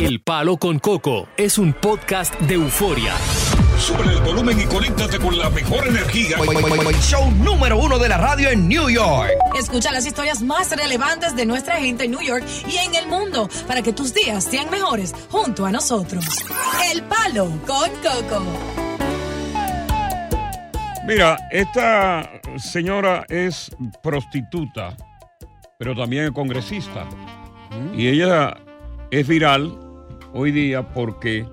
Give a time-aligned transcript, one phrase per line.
[0.00, 3.12] El Palo con Coco es un podcast de euforia.
[3.78, 6.38] Sube el volumen y conéctate con la mejor energía.
[7.02, 9.30] Show número uno de la radio en New York.
[9.54, 13.46] Escucha las historias más relevantes de nuestra gente en New York y en el mundo
[13.68, 16.24] para que tus días sean mejores junto a nosotros.
[16.90, 18.42] El Palo con Coco.
[21.06, 23.70] Mira, esta señora es
[24.02, 24.96] prostituta,
[25.78, 27.06] pero también es congresista.
[27.94, 28.56] Y ella
[29.10, 29.89] es viral
[30.32, 31.46] hoy día porque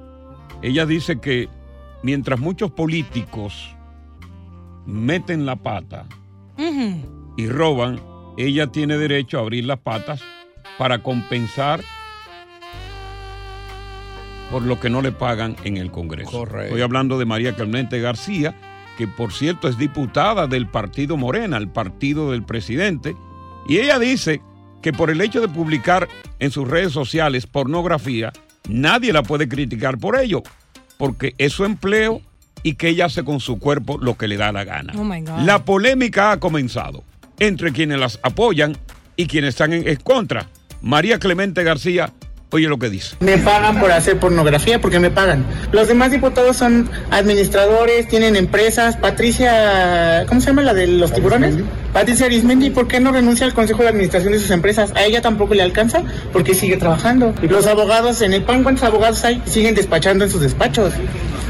[0.62, 1.50] ella dice que
[2.04, 3.76] mientras muchos políticos
[4.86, 6.06] meten la pata
[7.38, 8.00] y roban,
[8.38, 10.22] ella tiene derecho a abrir las patas
[10.78, 11.82] para compensar
[14.52, 16.32] por lo que no le pagan en el Congreso.
[16.32, 16.68] Correcto.
[16.68, 18.56] Estoy hablando de María Clemente García,
[18.98, 23.16] que por cierto es diputada del partido Morena, el partido del presidente,
[23.68, 24.42] y ella dice
[24.82, 26.08] que por el hecho de publicar
[26.40, 28.32] en sus redes sociales pornografía,
[28.68, 30.44] nadie la puede criticar por ello,
[30.98, 32.22] porque es su empleo
[32.64, 34.94] y que ella hace con su cuerpo lo que le da la gana.
[34.98, 35.40] Oh my God.
[35.42, 37.04] La polémica ha comenzado
[37.40, 38.78] entre quienes las apoyan
[39.16, 40.48] y quienes están en, en contra.
[40.82, 42.12] María Clemente García,
[42.52, 43.16] oye lo que dice.
[43.20, 45.46] Me pagan por hacer pornografía porque me pagan.
[45.72, 48.98] Los demás diputados son administradores, tienen empresas.
[48.98, 51.56] Patricia, ¿cómo se llama la de los tiburones?
[51.94, 54.92] Patricia Arismendi, ¿por qué no renuncia al consejo de administración de sus empresas?
[54.96, 57.34] A ella tampoco le alcanza porque sigue trabajando.
[57.42, 59.42] Los abogados en el PAN, ¿cuántos abogados hay?
[59.46, 60.94] Siguen despachando en sus despachos.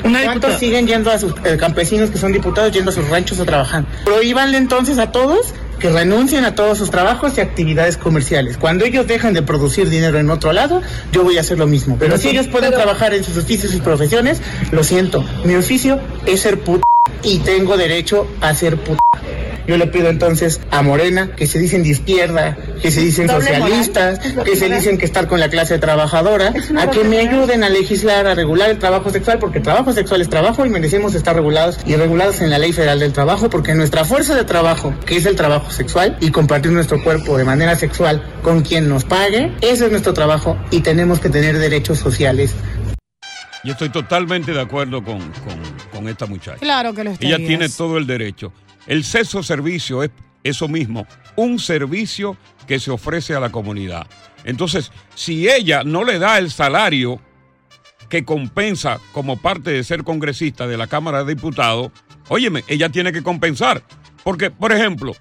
[0.01, 3.45] ¿Cuántos siguen yendo a sus eh, campesinos que son diputados, yendo a sus ranchos a
[3.45, 3.85] trabajar?
[4.05, 8.57] Prohíbanle entonces a todos que renuncien a todos sus trabajos y actividades comerciales.
[8.57, 11.97] Cuando ellos dejan de producir dinero en otro lado, yo voy a hacer lo mismo.
[11.99, 15.23] Pero si ellos pueden trabajar en sus oficios y profesiones, lo siento.
[15.43, 16.83] Mi oficio es ser puta
[17.23, 18.99] y tengo derecho a ser puta.
[19.67, 23.47] Yo le pido entonces a Morena, que se dicen de izquierda, que se dicen Doble
[23.47, 24.45] socialistas, moral.
[24.45, 28.27] que se dicen que estar con la clase trabajadora, a que me ayuden a legislar,
[28.27, 31.79] a regular el trabajo sexual, porque el trabajo sexual es trabajo y merecemos estar regulados
[31.85, 35.25] y regulados en la ley federal del trabajo, porque nuestra fuerza de trabajo, que es
[35.25, 39.85] el trabajo sexual, y compartir nuestro cuerpo de manera sexual con quien nos pague, ese
[39.87, 42.53] es nuestro trabajo y tenemos que tener derechos sociales.
[43.63, 46.57] Y estoy totalmente de acuerdo con, con- con esta muchacha.
[46.59, 47.47] Claro que lo Ella estarías.
[47.47, 48.53] tiene todo el derecho.
[48.87, 50.11] El sexo servicio es
[50.43, 51.05] eso mismo,
[51.35, 52.37] un servicio
[52.67, 54.07] que se ofrece a la comunidad.
[54.43, 57.19] Entonces, si ella no le da el salario
[58.09, 61.91] que compensa como parte de ser congresista de la Cámara de Diputados,
[62.29, 63.83] óyeme, ella tiene que compensar.
[64.23, 65.15] Porque, por ejemplo,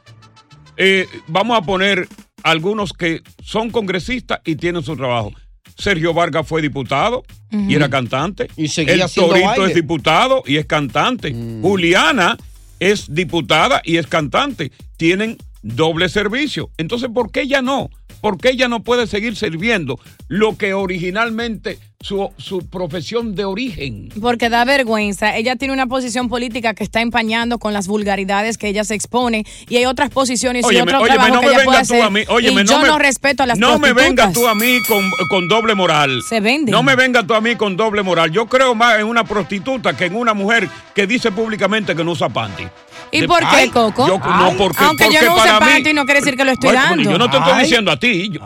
[0.76, 2.08] eh, vamos a poner
[2.42, 5.32] algunos que son congresistas y tienen su trabajo.
[5.76, 8.48] Sergio Vargas fue diputado y era cantante.
[8.56, 9.66] Y seguía El Torito baile.
[9.66, 11.34] es diputado y es cantante.
[11.60, 12.36] Juliana
[12.80, 14.72] es diputada y es cantante.
[14.96, 16.70] Tienen doble servicio.
[16.78, 17.90] Entonces, ¿por qué ella no?
[18.20, 19.98] ¿Por qué ella no puede seguir sirviendo
[20.28, 24.10] lo que originalmente su, su profesión de origen?
[24.20, 25.34] Porque da vergüenza.
[25.36, 29.44] Ella tiene una posición política que está empañando con las vulgaridades que ella se expone
[29.68, 31.88] y hay otras posiciones y Óyeme, otros óyeme, trabajos no que me ella puede vengas
[31.88, 32.06] tú hacer.
[32.06, 32.20] a mí.
[32.28, 34.78] Óyeme, y no yo me, no respeto a las No me vengas tú a mí
[34.86, 36.22] con, con doble moral.
[36.28, 36.70] Se venden.
[36.72, 38.30] No me vengas tú a mí con doble moral.
[38.30, 42.12] Yo creo más en una prostituta que en una mujer que dice públicamente que no
[42.12, 42.64] usa panty.
[43.12, 44.06] ¿Y De- por qué, Ay, Coco?
[44.08, 46.72] yo- no, porque, Aunque yo no use mí- panty, no quiere decir que lo estoy
[46.72, 47.02] dando.
[47.10, 47.62] Yo no te estoy Ay.
[47.62, 48.30] diciendo a ti.
[48.30, 48.40] Yo-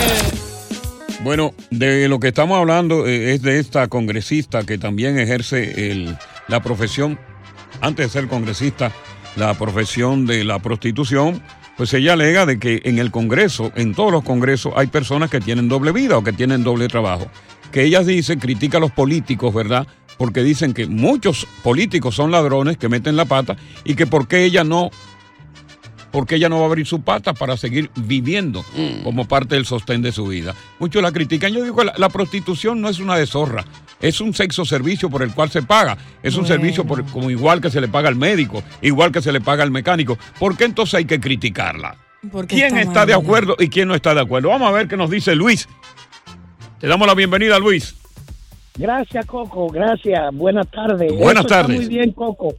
[1.21, 6.15] Bueno, de lo que estamos hablando eh, es de esta congresista que también ejerce
[6.47, 7.19] la profesión,
[7.81, 8.93] antes de ser congresista,
[9.35, 11.43] la profesión de la prostitución.
[11.75, 15.39] Pues ella alega de que en el Congreso, en todos los congresos, hay personas que
[15.39, 17.31] tienen doble vida o que tienen doble trabajo.
[17.71, 19.87] Que ella dice, critica a los políticos, ¿verdad?
[20.17, 24.43] Porque dicen que muchos políticos son ladrones que meten la pata y que por qué
[24.43, 24.89] ella no
[26.11, 28.65] porque ella no va a abrir su pata para seguir viviendo
[29.03, 30.55] como parte del sostén de su vida.
[30.79, 31.53] Muchos la critican.
[31.53, 33.63] Yo digo que la, la prostitución no es una deshonra,
[34.01, 35.99] es un sexo servicio por el cual se paga.
[36.23, 36.55] Es un Bueno.
[36.55, 39.61] servicio por- como igual que se le paga al médico, igual que se le paga
[39.61, 40.17] al mecánico.
[40.39, 41.95] ¿Por qué entonces hay que criticarla?
[42.31, 44.49] Porque ¿Quién está, de acuerdo y quién no está de acuerdo?
[44.49, 45.69] Vamos a ver qué nos dice Luis.
[46.79, 47.95] Te damos la bienvenida, Luis.
[48.77, 49.67] Gracias, Coco.
[49.67, 50.33] Gracias.
[50.33, 51.11] Buenas tardes.
[51.11, 51.77] Buenas Eso está tardes.
[51.77, 52.53] muy bien, Coco.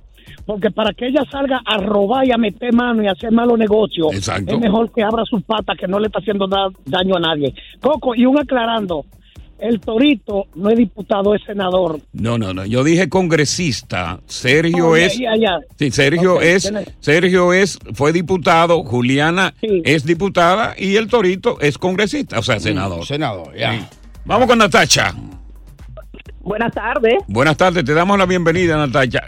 [0.44, 3.58] Porque para que ella salga a robar y a meter mano y a hacer malos
[3.58, 4.54] negocios, Exacto.
[4.54, 7.54] es mejor que abra sus patas, que no le está haciendo da- daño a nadie.
[7.80, 9.04] Coco, y un aclarando.
[9.58, 12.00] El Torito no es diputado, es senador.
[12.14, 12.64] No, no, no.
[12.64, 14.20] Yo dije congresista.
[14.26, 15.18] Sergio Oh, es.
[15.18, 15.58] ya, ya.
[15.78, 22.38] Sí, Sergio es, Sergio es, fue diputado, Juliana es diputada y el Torito es congresista,
[22.38, 23.04] o sea, senador.
[23.04, 23.86] senador, ya.
[24.24, 25.14] Vamos con Natacha.
[26.40, 27.14] Buenas tardes.
[27.28, 29.20] Buenas tardes, te damos la bienvenida, Natacha.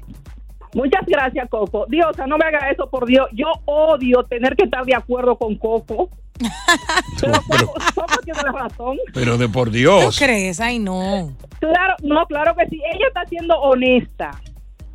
[0.74, 1.84] Muchas gracias, Coco.
[1.88, 3.26] Diosa, no me haga eso, por Dios.
[3.32, 6.08] Yo odio tener que estar de acuerdo con Coco.
[7.20, 7.32] Pero
[7.66, 8.96] Coco, Coco tiene la razón.
[9.12, 10.18] Pero de por ¿Tú Dios.
[10.18, 10.60] crees?
[10.60, 11.36] Ay, no.
[11.60, 12.80] Claro, no, claro que sí.
[12.94, 14.30] Ella está siendo honesta.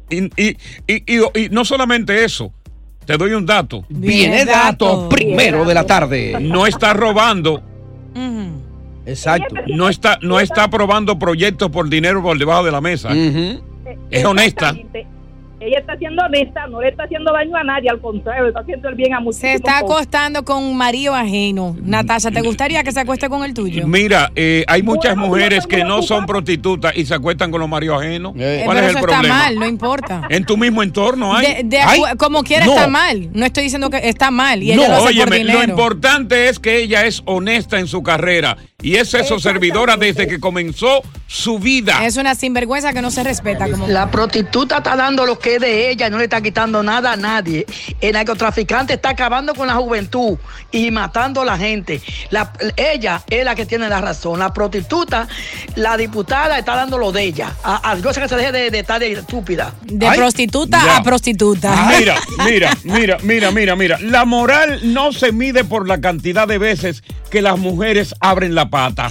[0.10, 0.58] Y, y,
[0.88, 2.52] y, y- y no solamente eso,
[3.06, 3.86] te doy un dato.
[3.90, 6.38] Viene dato primero de la tarde.
[6.42, 7.62] No está robando.
[9.08, 9.56] Exacto.
[9.68, 13.10] No está, no está aprobando proyectos por dinero por debajo de la mesa.
[14.12, 14.76] Es honesta.
[15.60, 18.60] Ella está siendo honesta, no le está haciendo daño a nadie, al contrario, le está
[18.60, 19.50] haciendo el bien a muchísimos.
[19.52, 19.98] Se está cosas.
[20.02, 21.76] acostando con un marido ajeno.
[21.82, 23.88] Natasha, ¿te gustaría que se acueste con el tuyo?
[23.88, 27.68] Mira, eh, hay muchas Bueno, mujeres que no son prostitutas y se acuestan con los
[27.68, 28.34] maridos ajenos.
[28.38, 29.36] Eh, ¿Cuál pero es el eso está problema?
[29.40, 30.22] mal, no importa.
[30.30, 31.56] En tu mismo entorno hay.
[31.56, 32.74] De- de Hay- acu- como quiera No.
[32.74, 33.30] está mal.
[33.34, 34.62] No estoy diciendo que está mal.
[34.62, 38.04] Y ella lo No, por óyeme, lo importante es que ella es honesta en su
[38.04, 42.06] carrera y es eso servidora desde que comenzó su vida.
[42.06, 43.68] Es una sinvergüenza que no se respeta.
[43.72, 43.88] Como...
[43.88, 47.14] La prostituta está dando lo que es de ella y no le está quitando nada
[47.14, 47.66] a nadie.
[48.02, 50.38] El narcotraficante está acabando con la juventud
[50.72, 52.02] y matando a la gente.
[52.30, 54.40] La- ella es la que tiene la razón.
[54.40, 55.28] La prostituta,
[55.76, 57.54] la diputada está dando lo de ella.
[57.64, 59.74] A, a Dios que se deje de, de estar de estúpida.
[59.84, 60.98] De prostituta ya.
[60.98, 61.88] a prostituta.
[61.98, 62.16] Mira,
[62.46, 63.98] mira, mira, mira, mira, mira.
[64.02, 68.70] La moral no se mide por la cantidad de veces que las mujeres abren la
[68.70, 69.10] pata.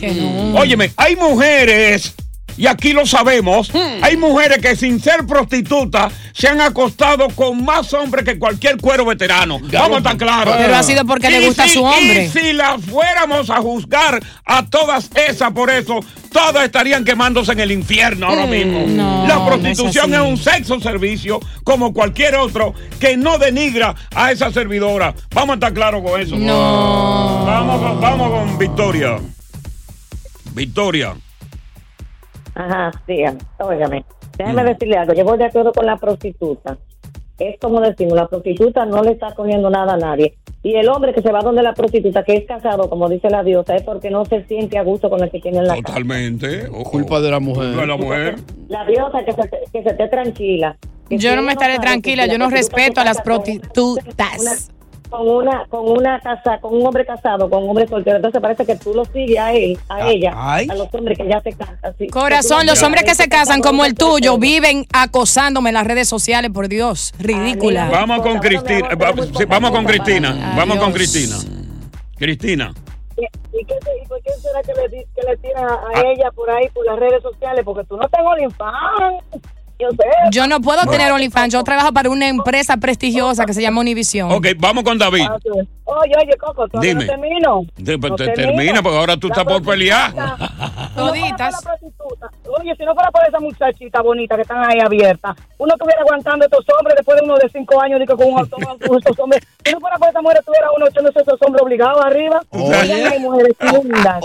[0.55, 2.15] Óyeme, hay mujeres,
[2.57, 3.71] y aquí lo sabemos,
[4.03, 9.05] hay mujeres que sin ser prostitutas se han acostado con más hombres que cualquier cuero
[9.05, 9.59] veterano.
[9.73, 10.55] Vamos a estar claros.
[10.59, 12.25] Pero ha sido porque le gusta si- su hombre.
[12.25, 16.01] Y si las fuéramos a juzgar a todas esas por eso,
[16.33, 18.85] todas estarían quemándose en el infierno ahora mismo.
[18.87, 23.95] no, la no es prostitución es, un sexo servicio como cualquier otro que no denigra
[24.15, 25.15] a esa servidora.
[25.35, 26.37] Vamos a estar claros con eso.
[26.37, 27.45] No.
[27.47, 29.19] Vamos, vamos con Victoria.
[30.53, 31.15] Victoria.
[32.57, 34.05] Ajá, dígame, óigame.
[34.39, 34.67] Déjeme Mm.
[34.67, 35.13] decirle algo.
[35.15, 36.77] Yo voy de acuerdo con la prostituta.
[37.39, 40.35] Es como decimos, la prostituta no le está cogiendo nada a nadie.
[40.63, 43.45] Y el hombre que se va donde la prostituta, que es casado, como dice la
[43.45, 45.87] diosa, es porque no se siente a gusto con el que tiene en la casa.
[45.87, 46.67] Totalmente.
[46.69, 46.91] Ojo.
[46.93, 47.67] Culpa de la mujer.
[47.69, 48.37] Culpa de la mujer.
[48.69, 50.77] La diosa que se, que se esté tranquila.
[51.11, 54.73] Que Yo no me estaré tranquila, yo no respeto a las casa prostitutas.
[55.11, 58.17] Con una, con una casa, con un hombre casado, con un hombre soltero.
[58.17, 60.67] Entonces parece que tú lo sigues a él, a ella, ay.
[60.71, 61.95] a los hombres que ya se casan.
[61.99, 62.09] sí.
[62.09, 66.51] Corazón, los hombres que se casan como el tuyo viven acosándome en las redes sociales,
[66.53, 67.15] por Dios.
[67.19, 67.89] Ridícula.
[67.91, 68.89] Vamos con Cristina.
[68.95, 70.55] Va- sí, Vamos con Cristina.
[70.57, 71.37] Vamos con Cristina.
[72.17, 72.73] Cristina.
[73.59, 76.69] ¿Y, qué, y por qué será que le, que le tira a ella por ahí,
[76.75, 77.63] por las redes sociales?
[77.65, 79.25] Porque tú no tengo OnlyFans.
[79.79, 80.05] Yo sé.
[80.31, 81.53] Yo no puedo tener OnlyFans.
[81.53, 84.33] Yo trabajo para una empresa prestigiosa que se llama Univision.
[84.33, 85.27] Ok, vamos con David.
[85.89, 87.05] Oye, oye, Coco, todavía Dime.
[87.05, 87.61] no termino.
[87.77, 88.57] De- pues, No te- termino.
[88.57, 90.13] termina, porque ahora tú La estás por pelear.
[90.97, 91.55] Toditas.
[92.59, 96.45] Oye, si no fuera por esa muchachita bonita que están ahí abiertas, uno estuviera aguantando
[96.45, 98.41] a estos hombres después de uno de cinco años digo, con un
[98.99, 99.43] estos hombres.
[99.65, 102.41] Si no fuera por esa mujer, estuviera uno echándose esos hombres obligados arriba.
[102.51, 103.19] Oye.
[103.21, 103.53] Mujeres.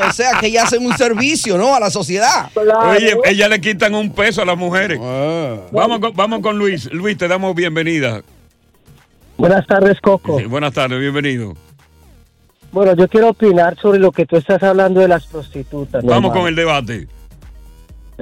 [0.07, 1.75] O sea que ella hacen un servicio, ¿no?
[1.75, 2.49] A la sociedad.
[2.55, 4.99] Oye, ella le quitan un peso a las mujeres.
[5.41, 5.67] Ah.
[5.71, 6.91] Vamos, con, vamos con Luis.
[6.93, 8.21] Luis, te damos bienvenida.
[9.37, 10.37] Buenas tardes, Coco.
[10.39, 11.53] Sí, buenas tardes, bienvenido.
[12.71, 16.03] Bueno, yo quiero opinar sobre lo que tú estás hablando de las prostitutas.
[16.03, 17.07] Vamos con el debate.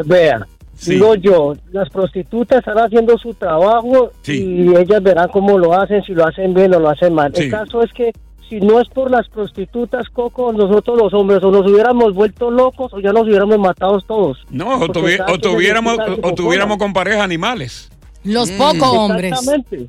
[0.06, 0.92] Vea, Sí.
[0.92, 6.14] digo yo, las prostitutas están haciendo su trabajo y ellas verán cómo lo hacen, si
[6.14, 7.34] lo hacen bien o lo hacen mal.
[7.36, 8.14] El caso es que
[8.50, 12.92] si no es por las prostitutas, Coco, nosotros los hombres o nos hubiéramos vuelto locos
[12.94, 14.40] o ya nos hubiéramos matado todos.
[14.50, 17.90] No, o, tuvi- tuviéramos, o tuviéramos con pareja animales.
[18.24, 18.58] Los Mm.
[18.58, 19.32] pocos hombres.
[19.34, 19.88] Exactamente.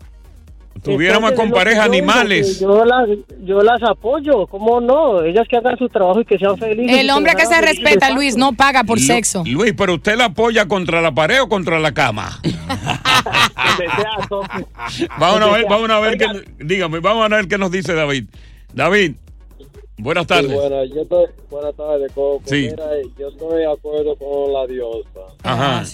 [0.84, 2.58] Tuviéramos Entonces, con que pareja animales.
[2.58, 3.08] que Yo las,
[3.44, 5.22] yo las apoyo, ¿cómo no?
[5.22, 6.96] Ellas que hagan su trabajo y que sean felices.
[6.98, 7.80] El hombre que se felices.
[7.82, 9.42] respeta, Luis, no paga por Lu- sexo.
[9.46, 12.40] Luis, pero usted la apoya contra la pared o contra la cama.
[15.18, 16.26] vamos a ver, vamos a ver qué,
[16.64, 18.26] dígame, vamos a ver qué nos dice David.
[18.72, 19.12] David,
[19.98, 20.50] buenas tardes.
[20.50, 22.42] Sí, bueno, yo estoy, buenas tardes, Coco.
[22.44, 22.68] Sí.
[22.70, 22.86] Mira,
[23.18, 25.20] yo estoy de acuerdo con la diosa.
[25.42, 25.84] Ajá.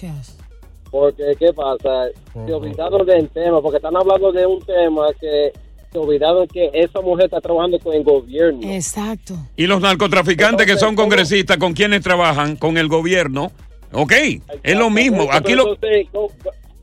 [0.91, 2.09] Porque, ¿qué pasa?
[2.33, 5.53] Se olvidaron del tema, porque están hablando de un tema que
[5.93, 8.61] se olvidaron que esa mujer está trabajando con el gobierno.
[8.71, 9.35] Exacto.
[9.57, 12.57] Y los narcotraficantes que son congresistas, ¿con quienes trabajan?
[12.57, 13.51] Con el gobierno.
[13.93, 14.13] Ok,
[14.63, 15.29] es lo mismo.
[15.31, 15.77] Aquí pero,
[16.13, 16.29] lo...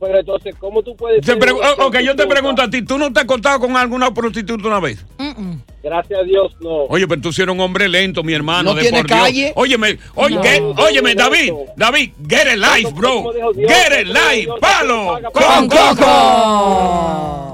[0.00, 3.12] pero entonces, ¿cómo tú puedes ser oh, ok, yo te pregunto a ti, ¿tú no
[3.12, 5.04] te has acostado con alguna prostituta una vez?
[5.82, 6.84] Gracias a Dios, no.
[6.84, 8.70] Oye, pero tú sí eres un hombre lento, mi hermano.
[8.70, 9.20] ¿No de tiene por Dios.
[9.20, 9.52] calle?
[9.54, 10.74] Óyeme, oye, No.
[10.74, 11.58] No, óyeme, no, David, no.
[11.76, 13.32] David, get it life, bro.
[13.32, 17.53] Dios, Get dijo life, Dios, palo con coco.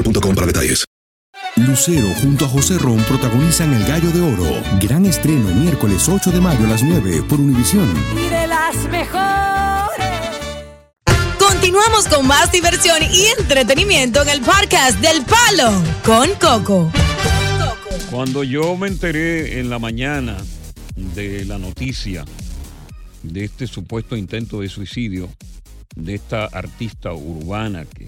[0.01, 0.85] boostmobile.com para detalles.
[1.57, 4.63] Lucero junto a José Ron protagonizan El Gallo de Oro.
[4.79, 7.89] Gran estreno miércoles 8 de mayo a las 9 por Univisión.
[8.13, 10.07] Y de las mejores.
[11.37, 15.71] Continuamos con más diversión y entretenimiento en el podcast del Palo
[16.05, 16.91] con Coco.
[18.09, 20.37] Cuando yo me enteré en la mañana
[20.95, 22.25] de la noticia
[23.23, 25.29] de este supuesto intento de suicidio
[25.95, 28.07] de esta artista urbana que,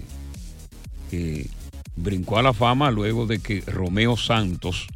[1.10, 1.50] que
[1.96, 4.86] brincó a la fama luego de que Romeo Santos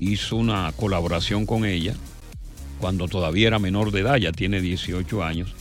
[0.00, 1.94] hizo una colaboración con ella
[2.80, 5.54] cuando todavía era menor de edad, ya tiene 18 años.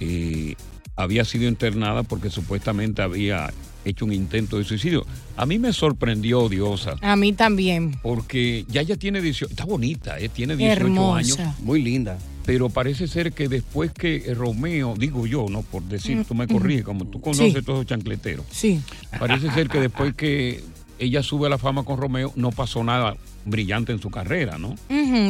[0.00, 0.54] eh,
[0.96, 3.52] había sido internada porque supuestamente había
[3.84, 5.04] hecho un intento de suicidio.
[5.36, 7.98] A mí me sorprendió, Diosa, A mí también.
[8.02, 11.18] porque ya ella tiene 18, está bonita, eh, tiene 18 Hermosa.
[11.18, 11.58] años.
[11.60, 12.16] Muy linda.
[12.46, 16.34] Pero parece ser que después que eh, Romeo, digo yo, no por decir, Mm, tú
[16.34, 17.62] me corriges, como tú conoces Sí.
[17.62, 18.44] todos los chancleteros.
[18.50, 18.80] Sí.
[19.18, 20.62] Parece ser que después que
[20.98, 24.74] ella sube a la fama con Romeo, no pasó nada brillante en su carrera, ¿no?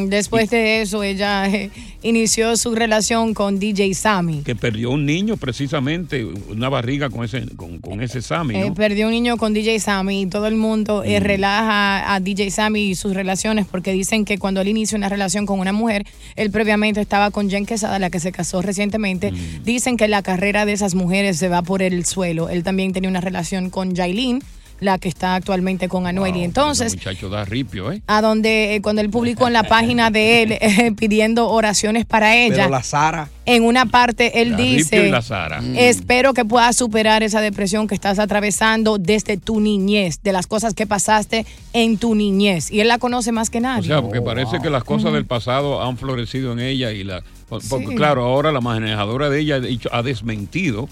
[0.08, 1.70] Después de eso, ella eh,
[2.02, 4.42] inició su relación con DJ Sammy.
[4.42, 9.06] Que perdió un niño precisamente, una barriga con ese, con, con ese Sammy, Eh, perdió
[9.06, 11.22] un niño con DJ Sammy y todo el mundo eh, Mm.
[11.24, 15.46] relaja a DJ Sammy y sus relaciones porque dicen que cuando él inició una relación
[15.46, 16.06] con una mujer,
[16.36, 19.32] él previamente estaba con Jen Quesada, la que se casó recientemente.
[19.32, 19.64] Mm.
[19.64, 22.48] Dicen que la carrera de esas mujeres se va por el suelo.
[22.48, 24.42] Él también tenía una relación con Jailin,
[24.84, 26.36] la que está actualmente con Anuel.
[26.36, 28.02] y entonces, muchacho da ripio, ¿eh?
[28.06, 32.36] a donde eh, cuando él publicó en la página de él eh, pidiendo oraciones para
[32.36, 32.54] ella.
[32.56, 33.28] Pero la Sara.
[33.46, 35.60] En una parte él La Ripio dice, y la Sara.
[35.60, 35.76] Mm.
[35.76, 40.72] espero que puedas superar esa depresión que estás atravesando desde tu niñez, de las cosas
[40.74, 42.70] que pasaste en tu niñez.
[42.70, 43.88] Y él la conoce más que O nadie.
[43.88, 47.22] sea, porque parece que las cosas del pasado han florecido en ella y la...
[47.48, 47.94] por- Porque Sí.
[47.96, 50.88] claro, ahora la manejadora de ella ha dicho- ha desmentido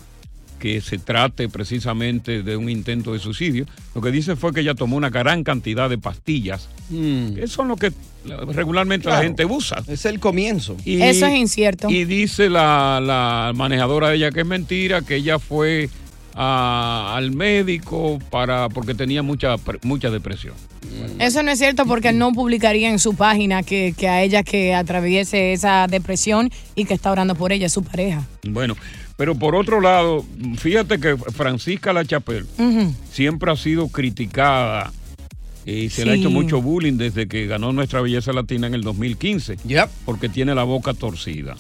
[0.63, 3.67] que se trate precisamente de un intento de suicidio.
[3.97, 7.75] Lo que dice fue que ella tomó una gran cantidad de pastillas, que son lo
[7.75, 7.91] que
[8.53, 9.83] regularmente la gente usa.
[9.89, 10.77] Es el comienzo.
[10.85, 11.91] Y- Eso es incierto.
[11.91, 15.91] Y dice la, la manejadora de ella que es mentira, que ella fue
[16.37, 20.55] a- al médico para porque tenía mucha, mucha depresión.
[21.19, 24.45] Eso no es cierto porque él no publicaría en su página que, que a ella
[24.45, 28.23] que atraviese esa depresión y que está orando por ella, es su pareja.
[28.45, 28.77] Bueno,
[29.23, 30.25] Pero por otro lado,
[30.57, 32.93] fíjate que Francisca La Chapelle Ujú.
[33.09, 34.93] siempre ha sido criticada
[35.65, 38.83] y se le ha hecho mucho bullying desde que ganó nuestra belleza latina en el
[38.83, 39.59] 2015.
[40.05, 41.55] Porque tiene la boca torcida.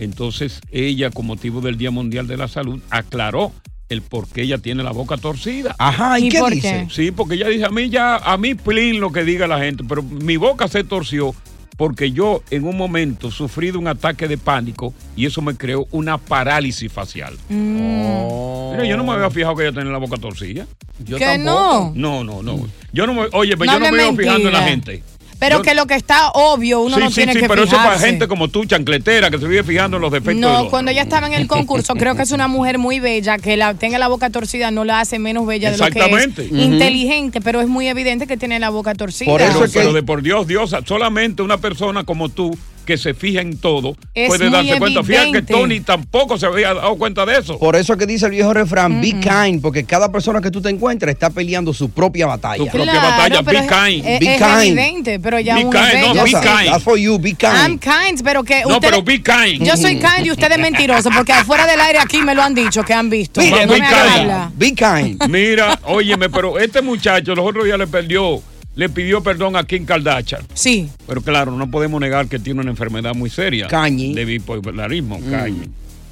[0.00, 3.52] Entonces ella, con motivo del Día Mundial de la Salud, aclaró
[3.88, 5.76] el por qué ella tiene la boca torcida.
[5.78, 6.86] Ajá, ¿y ¿Y qué dice?
[6.88, 6.92] qué?
[6.92, 9.84] Sí, porque ella dice, a mí ya, a mí plin lo que diga la gente,
[9.88, 11.32] pero mi boca se torció
[11.80, 15.88] porque yo en un momento sufrí de un ataque de pánico y eso me creó
[15.92, 17.38] una parálisis facial.
[17.48, 20.66] Mira, yo no me había fijado que ella tenía la boca torcida.
[20.98, 21.92] Yo ¿Que tampoco.
[21.94, 22.68] No, no, no.
[22.92, 25.02] Yo no me, oye, pero No yo no hable me iba fijando en la gente.
[25.40, 27.62] Pero Yo- que lo que está obvio, uno sí, no sí, tiene sí, que pero
[27.64, 28.06] eso es para fijarse.
[28.06, 30.92] gente como tú, chancletera, que se vive fijando en los defectos de No, los- cuando
[30.92, 33.98] ella estaba en el concurso, creo que es una mujer muy bella, que la tenga
[33.98, 36.42] la boca torcida no la hace menos bella de lo que Exactamente.
[36.44, 36.52] es.
[36.52, 36.60] Ujú.
[36.60, 39.34] Inteligente, pero es muy evidente que tiene la boca torcida.
[39.36, 42.56] pero, pero de por Dios, Dios, solamente una persona como tú
[42.90, 45.04] que se fija en todo Es puede darse cuenta.
[45.04, 45.42] Fíjate que.
[45.42, 47.56] Tony tampoco se había dado cuenta de eso.
[47.56, 50.60] Por eso es que dice el viejo refrán, be kind, porque cada persona que tú
[50.60, 52.56] te encuentres está peleando su propia batalla.
[52.64, 54.06] Tu propia Claro, batalla, be kind.
[54.06, 54.78] Es, Be es kind.
[54.78, 56.70] evidente, pero ya Be uno kind, no, be kind.
[56.70, 57.52] That's for you, be kind.
[57.54, 59.62] I'm kind, pero que No, pero be kind.
[59.64, 62.82] Yo soy kind y ustedes mentirosos, porque afuera del aire aquí me lo han dicho,
[62.82, 63.40] que han visto.
[63.40, 64.58] Mire, no be me kind.
[64.58, 65.28] Be kind.
[65.28, 68.42] Mira, óyeme, pero este muchacho los otros días le perdió,
[68.80, 70.40] le pidió perdón a Kim Kardashian.
[70.54, 70.88] Sí.
[71.06, 73.66] Pero claro, no podemos negar que tiene una enfermedad muy seria.
[73.68, 74.14] Cañi.
[74.14, 75.30] De bipolarismo, Mm.
[75.30, 75.62] cañi.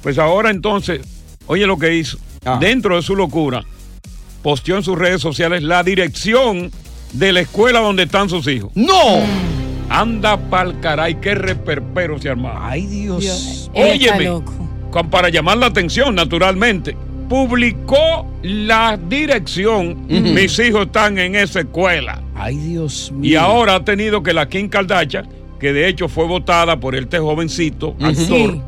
[0.03, 1.01] Pues ahora entonces,
[1.47, 2.19] oye lo que hizo.
[2.59, 3.63] Dentro de su locura,
[4.43, 6.71] posteó en sus redes sociales la dirección
[7.11, 8.71] de la escuela donde están sus hijos.
[8.75, 9.17] ¡No!
[9.89, 12.69] Anda pa'l caray, qué reperpero se armaba.
[12.69, 13.25] Ay, Dios.
[13.25, 14.53] Está Óyeme, loco.
[14.91, 16.95] con- para llamar la atención, naturalmente,
[17.29, 20.05] publicó la dirección.
[20.07, 22.21] Mis hijos están en esa escuela.
[22.35, 23.31] Ay, Dios mío.
[23.31, 27.19] Y ahora ha tenido que la Kim Kardashian, que de hecho fue votada por este
[27.19, 28.15] jovencito, actor
[28.55, 28.61] Sí.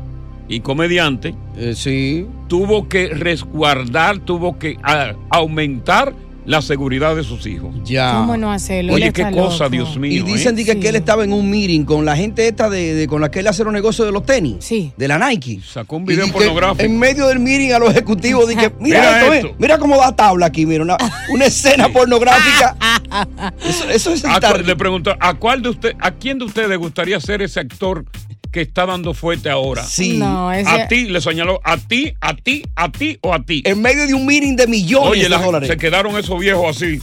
[0.48, 1.34] y comediante,
[1.74, 2.26] sí.
[2.48, 7.74] tuvo que resguardar, tuvo que ah, aumentar la seguridad de sus hijos.
[7.84, 8.14] Ya.
[8.14, 8.94] ¿Cómo no hacerlo?
[8.94, 9.70] Oye, qué cosa, loco.
[9.70, 10.12] Dios mío.
[10.12, 10.64] Y dicen ¿eh?
[10.64, 13.30] que, que él estaba en un meeting con la gente esta de, de- con la
[13.30, 14.56] que él hace los negocios de los tenis.
[14.60, 14.92] Sí.
[14.96, 15.60] De la Nike.
[15.64, 16.82] Sacó un video pornográfico.
[16.82, 19.46] En medio del meeting a los ejecutivos dije, mira, Mira esto, esto.
[19.48, 20.96] eh, mira cómo da tabla aquí, mira, una,
[21.30, 22.76] una escena pornográfica.
[23.62, 27.20] Eso, eso es ¿A le pregunto, ¿a cuál de usted, a quién de ustedes gustaría
[27.20, 28.04] ser ese actor
[28.52, 29.82] que está dando fuerte ahora?
[29.82, 30.18] Sí.
[30.18, 33.62] No, ese- A ti, le señaló, a ti, a ti, a ti o a ti.
[33.64, 35.68] En medio de un meeting de millones Oye, de la- dólares.
[35.68, 37.00] se quedaron esos viejos así.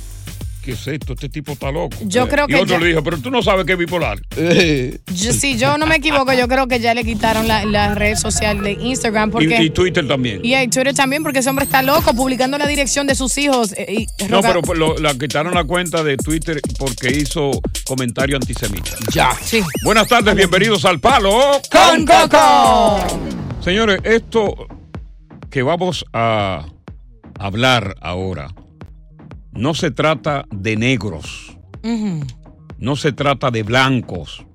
[0.70, 1.14] ¿Qué es esto?
[1.14, 1.98] Este tipo está loco.
[2.04, 4.20] Yo creo y que otro ya- le dijo, pero tú no sabes que es bipolar.
[5.16, 8.16] Yo, si yo no me equivoco, yo creo que ya le quitaron la, la red
[8.16, 9.58] social de Instagram porque...
[9.62, 10.40] y, y Twitter también.
[10.44, 13.74] Y en Twitter también, porque ese hombre está loco publicando la dirección de sus hijos.
[13.78, 17.52] eh, y No, pero pues, lo- la quitaron la cuenta de Twitter porque hizo
[17.86, 18.92] comentario antisemita.
[19.14, 19.32] Ya.
[19.42, 19.62] Sí.
[19.84, 21.32] Buenas tardes, bienvenidos al Palo
[21.72, 23.00] ¡Con Coco!
[23.62, 24.68] Señores, esto
[25.50, 26.66] que vamos a
[27.40, 28.54] hablar ahora
[29.52, 31.58] no se trata de negros,
[32.78, 34.46] no se trata de blancos,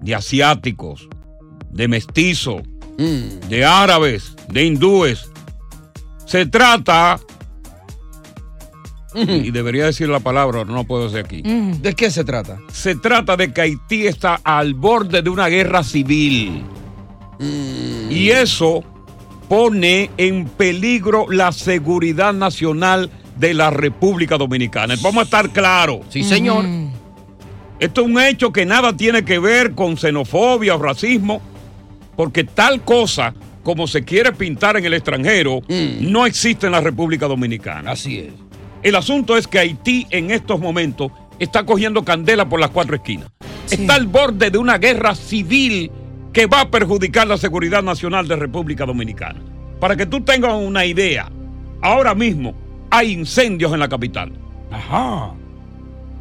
[0.00, 1.08] de asiáticos,
[1.70, 2.62] de mestizos,
[2.96, 5.30] de árabes, de hindúes.
[6.26, 7.18] Se trata,
[9.14, 11.42] y debería decir la palabra, no puedo decir aquí.
[11.42, 12.58] ¿De qué se trata?
[12.72, 16.64] Se trata de que Haití está al borde de una guerra civil.
[17.38, 18.82] Y eso
[19.48, 24.94] pone en peligro la seguridad nacional de la República Dominicana.
[25.02, 26.00] Vamos a estar claros.
[26.08, 26.64] Sí, señor.
[27.80, 31.42] Esto es un hecho que nada tiene que ver con xenofobia o racismo,
[32.16, 35.60] porque tal cosa como se quiere pintar en el extranjero
[36.00, 37.92] no existe en la República Dominicana.
[37.92, 38.32] Así es.
[38.82, 43.28] El asunto es que Haití en estos momentos está cogiendo candela por las cuatro esquinas.
[43.70, 45.90] Está al borde de una guerra civil
[46.32, 49.40] que va a perjudicar la seguridad nacional de República Dominicana.
[49.80, 51.30] Para que tú tengas una idea,
[51.80, 52.54] ahora mismo
[52.94, 54.30] hay incendios en la capital.
[54.70, 55.32] Ajá.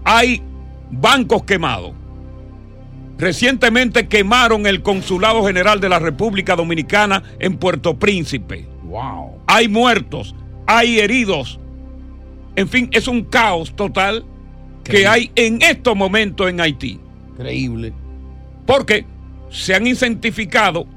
[0.03, 0.41] Hay
[0.89, 1.93] bancos quemados.
[3.19, 8.65] Recientemente quemaron el Consulado General de la República Dominicana en Puerto Príncipe.
[8.85, 9.39] Wow.
[9.45, 10.33] Hay muertos,
[10.65, 11.59] hay heridos.
[12.55, 14.25] En fin, es un caos total
[14.83, 16.99] que hay en estos momentos en Haití.
[17.33, 17.93] Increíble.
[18.65, 19.05] Porque
[19.51, 20.87] se han incentificado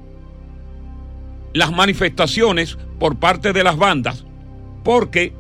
[1.53, 4.25] las manifestaciones por parte de las bandas,
[4.83, 5.35] porque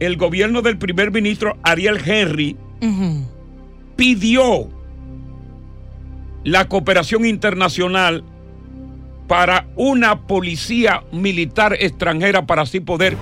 [0.00, 2.56] el gobierno del primer ministro Ariel Henry
[3.96, 4.68] pidió
[6.42, 8.24] la cooperación internacional
[9.26, 13.16] para una policía militar extranjera para así poder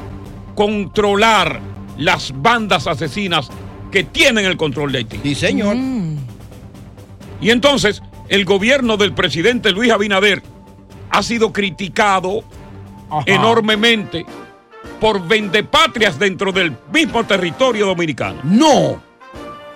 [0.55, 1.61] controlar
[1.97, 3.51] las bandas asesinas
[3.91, 5.19] que tienen el control de Haití.
[5.23, 5.77] Sí, señor.
[7.41, 10.43] Y entonces el gobierno del presidente Luis Abinader
[11.11, 12.43] ha sido criticado
[13.27, 14.25] enormemente
[15.01, 18.41] por vendepatrias dentro del mismo territorio dominicano.
[18.45, 19.03] No.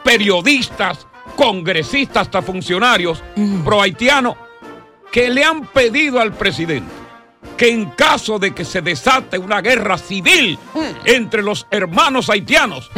[0.04, 3.22] Periodistas, congresistas, hasta funcionarios
[3.64, 4.36] pro haitianos
[5.10, 6.90] que le han pedido al presidente
[7.56, 10.58] que en caso de que se desate una guerra civil
[11.04, 12.90] entre los hermanos haitianos,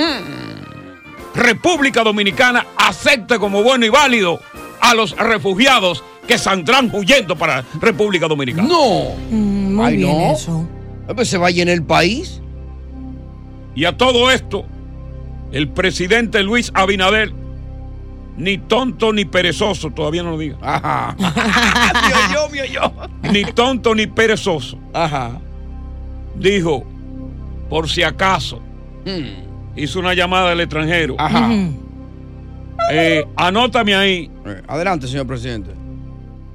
[1.35, 4.41] República Dominicana acepte como bueno y válido
[4.81, 8.67] a los refugiados que saldrán huyendo para República Dominicana.
[8.69, 9.15] No.
[9.31, 10.33] muy Ay, bien no.
[10.33, 10.67] eso.
[11.09, 12.41] Eh, Pues se va a llenar el país.
[13.75, 14.65] Y a todo esto,
[15.53, 17.33] el presidente Luis Abinader,
[18.37, 20.57] ni tonto ni perezoso, todavía no lo diga.
[20.63, 21.17] Ajá.
[22.33, 22.93] yo, mío, yo.
[23.33, 24.79] Ni tonto ni perezoso.
[24.93, 25.39] Ajá.
[26.37, 26.85] Dijo,
[27.69, 28.61] por si acaso,
[29.05, 29.77] Hmm.
[29.77, 31.15] hizo una llamada del extranjero.
[31.19, 31.49] Ajá.
[32.93, 34.31] Eh, anótame ahí.
[34.47, 35.71] Eh, Adelante, señor presidente.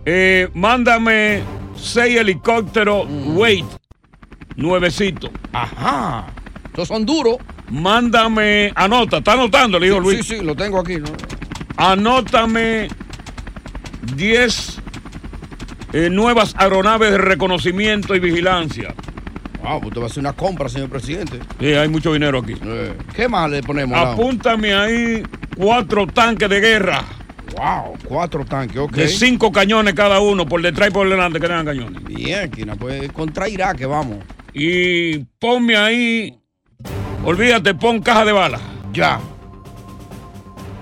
[0.05, 1.41] Eh, mándame
[1.75, 3.65] seis helicópteros Wait,
[4.55, 5.31] nuevecitos.
[5.51, 6.27] Ajá.
[6.65, 7.37] Estos son duros.
[7.69, 10.25] Mándame, anota, está anotando, le dijo Sí, Luis.
[10.25, 10.97] Sí, sí, lo tengo aquí.
[10.97, 11.07] ¿no?
[11.77, 12.87] Anótame
[14.15, 14.79] 10
[15.93, 18.93] eh, nuevas aeronaves de reconocimiento y vigilancia.
[19.63, 21.39] Wow, usted va a hacer una compra, señor presidente.
[21.59, 22.53] Sí, hay mucho dinero aquí.
[22.63, 23.97] Eh, ¿Qué más le ponemos?
[23.97, 24.11] lado?
[24.13, 25.23] Apúntame ahí
[25.55, 27.03] cuatro tanques de guerra
[27.55, 28.91] Wow, cuatro tanques, ok.
[28.93, 32.03] de cinco cañones cada uno, por detrás y por delante que tengan cañones.
[32.03, 34.17] Bien, Quina, pues contra Irak que vamos.
[34.53, 36.37] Y ponme ahí,
[37.25, 38.61] olvídate, pon caja de balas.
[38.91, 39.19] Ya,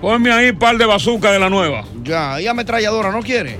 [0.00, 1.84] Ponme ahí par de bazooka de la nueva.
[2.02, 2.40] ya.
[2.40, 3.58] ¿Y ametralladora no quiere?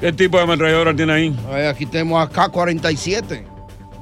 [0.00, 1.36] ¿Qué tipo de ametralladora tiene ahí?
[1.52, 3.44] Eh, aquí tenemos a K-47.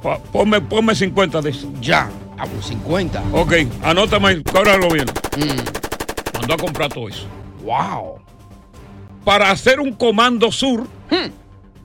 [0.02, 1.66] Pa- Ponme, ponme 50 de esas.
[1.82, 3.22] Ya, a 50.
[3.32, 5.04] Ok, anótame cóbralo bien.
[5.36, 6.38] Mm.
[6.38, 7.26] Mandó a comprar todo eso.
[7.62, 8.18] Wow.
[9.22, 10.86] Para hacer un comando sur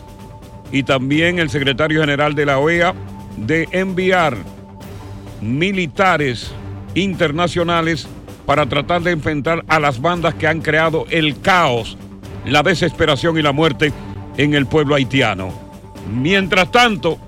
[0.73, 2.95] y también el secretario general de la OEA
[3.39, 4.37] de enviar
[5.41, 6.51] militares
[6.95, 8.09] internacionales
[8.45, 11.97] para tratar de enfrentar a las bandas que han creado el caos,
[12.45, 13.93] la desesperación y la muerte
[14.37, 15.51] en el pueblo haitiano.
[16.13, 17.19] Mientras tanto,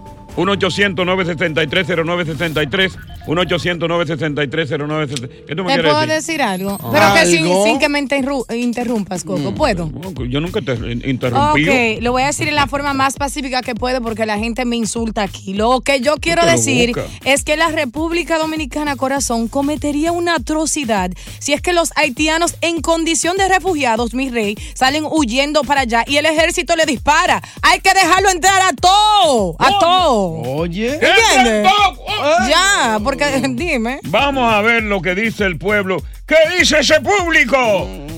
[3.29, 5.29] 1-800-963-0963, 1-800-963-0963.
[5.47, 6.09] ¿Qué tú me ¿Te quieres puedo decir?
[6.15, 6.79] decir algo?
[6.93, 7.65] Pero que sin, ¿Algo?
[7.65, 9.55] sin que me interru- interrumpas, Coco.
[9.55, 9.87] ¿Puedo?
[9.91, 11.73] No, Yo nunca te he interrumpido.
[11.73, 14.65] Ok, lo voy a decir en la forma más pacífica que puedo porque la gente
[14.65, 15.55] me insulta aquí.
[15.55, 17.05] Lo que yo quiero decir busca.
[17.25, 22.81] es que la República Dominicana, corazón, cometería una atrocidad si es que los haitianos en
[22.81, 27.43] condición de refugiados, mi rey, salen huyendo para allá y el ejército le dispara.
[27.63, 30.29] Hay que dejarlo entrar a todo, a todo.
[30.57, 30.95] Oye.
[30.95, 31.67] ¿Entiendes?
[31.67, 33.18] ¡Entra Ya, porque
[33.51, 34.01] dime.
[34.05, 36.03] Vamos a ver lo que dice el pueblo.
[36.27, 37.57] ¿Qué dice ese público?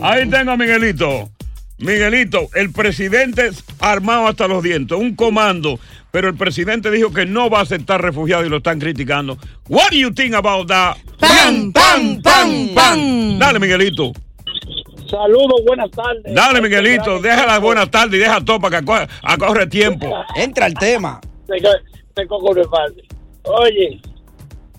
[0.02, 1.30] Ahí tengo a Miguelito.
[1.78, 7.24] Miguelito, el presidente es armado hasta los dientes, un comando, pero el presidente dijo que
[7.24, 9.38] no va a aceptar refugiados y lo están criticando.
[9.68, 10.96] What do you think about that?
[11.18, 13.38] Pam, pam, pam, pam.
[13.38, 14.12] Dale, Miguelito.
[15.10, 16.34] Saludos, buenas tardes.
[16.34, 17.18] Dale, Miguelito.
[17.20, 20.12] Deja las buenas tardes y deja todo para que aco- acorre tiempo.
[20.36, 21.18] Entra el tema.
[21.46, 21.54] Te,
[22.14, 23.02] te cojo de parte.
[23.44, 24.00] Oye,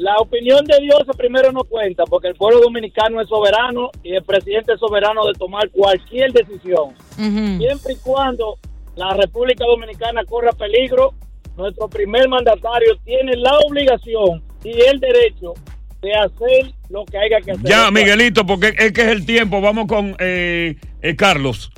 [0.02, 4.24] La opinión de Dios primero no cuenta, porque el pueblo dominicano es soberano y el
[4.24, 6.96] presidente es soberano de tomar cualquier decisión.
[7.16, 8.58] Siempre y cuando
[8.96, 11.14] la República Dominicana corra peligro,
[11.56, 15.54] nuestro primer mandatario tiene la obligación y el derecho
[16.02, 17.64] de hacer lo que haya que hacer.
[17.64, 19.62] Ya, Miguelito, porque es que es el tiempo.
[19.62, 21.72] Vamos con eh, eh, Carlos.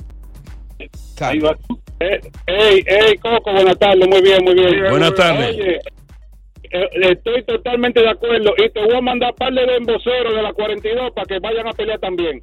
[1.20, 1.54] Ahí va.
[2.00, 4.88] Eh, ey, ey, Coco, buenas tardes, muy bien, muy bien.
[4.88, 5.56] Buenas tardes.
[5.56, 5.80] Oye,
[6.74, 11.12] estoy totalmente de acuerdo y te voy a mandar par de emboceros de la 42
[11.14, 12.42] para que vayan a pelear también.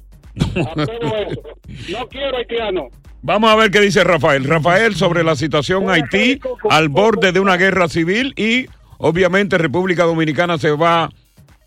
[0.56, 1.42] A todo eso.
[1.90, 2.88] No quiero haitiano.
[3.20, 4.44] Vamos a ver qué dice Rafael.
[4.44, 8.66] Rafael sobre la situación Haití al borde de una guerra civil y
[8.98, 11.10] obviamente República Dominicana se va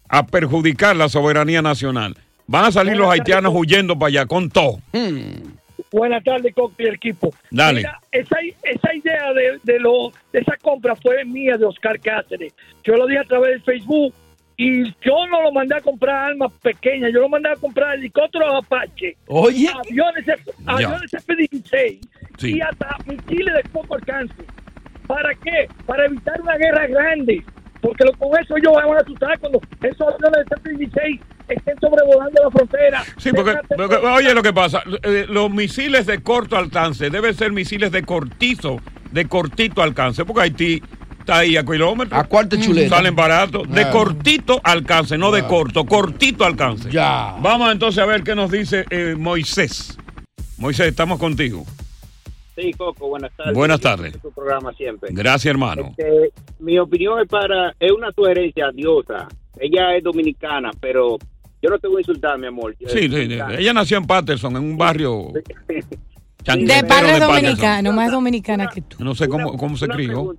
[0.10, 2.18] a perjudicar la soberanía nacional.
[2.48, 4.80] Van a salir los haitianos huyendo para allá con todo.
[5.96, 7.34] Buenas tardes, Coco y el equipo.
[7.50, 7.80] Dale.
[7.80, 12.54] Mira, esa, esa idea de, de, lo, de esa compra fue mía de Oscar Cáceres.
[12.84, 14.14] Yo lo dije a través de Facebook
[14.58, 18.56] y yo no lo mandé a comprar armas pequeñas, yo lo mandé a comprar helicópteros
[18.66, 19.70] Apache, Oye.
[19.70, 20.26] aviones,
[20.66, 22.00] aviones F-16
[22.40, 22.58] Sí.
[22.58, 24.34] y hasta misiles de poco alcance.
[25.08, 25.68] ¿Para qué?
[25.86, 27.42] Para evitar una guerra grande.
[27.80, 31.22] Porque lo- con eso ellos van a asustar cuando esos aviones de F-16
[31.54, 33.04] estén sobrevolando la frontera.
[33.18, 37.52] Sí, porque, porque, oye lo que pasa, eh, los misiles de corto alcance deben ser
[37.52, 38.80] misiles de cortito,
[39.12, 40.82] de cortito alcance, porque Haití
[41.20, 42.20] está ahí a kilómetros.
[42.20, 42.98] A cuarta chuleta.
[42.98, 43.70] Salen baratos.
[43.70, 46.90] De cortito alcance, no de corto, cortito alcance.
[46.92, 47.36] Ya.
[47.42, 49.98] Vamos entonces a ver qué nos dice eh, Moisés.
[50.58, 51.66] Moisés, estamos contigo.
[52.56, 53.54] Sí, Coco, buenas tardes.
[53.54, 54.22] Buenas tardes.
[54.22, 55.10] Tu programa siempre.
[55.12, 55.94] Gracias, hermano.
[55.98, 59.28] Este, mi opinión es para, es una sugerencia diosa.
[59.60, 61.18] Ella es dominicana, pero
[61.66, 62.76] yo no te voy a insultar, mi amor.
[62.80, 63.40] Sí, sí, sí.
[63.58, 65.30] ella nació en Patterson, en un barrio
[66.46, 68.98] De chanquetero padre dominicano, más dominicana que tú.
[69.04, 70.34] No sé cómo, cómo se crió.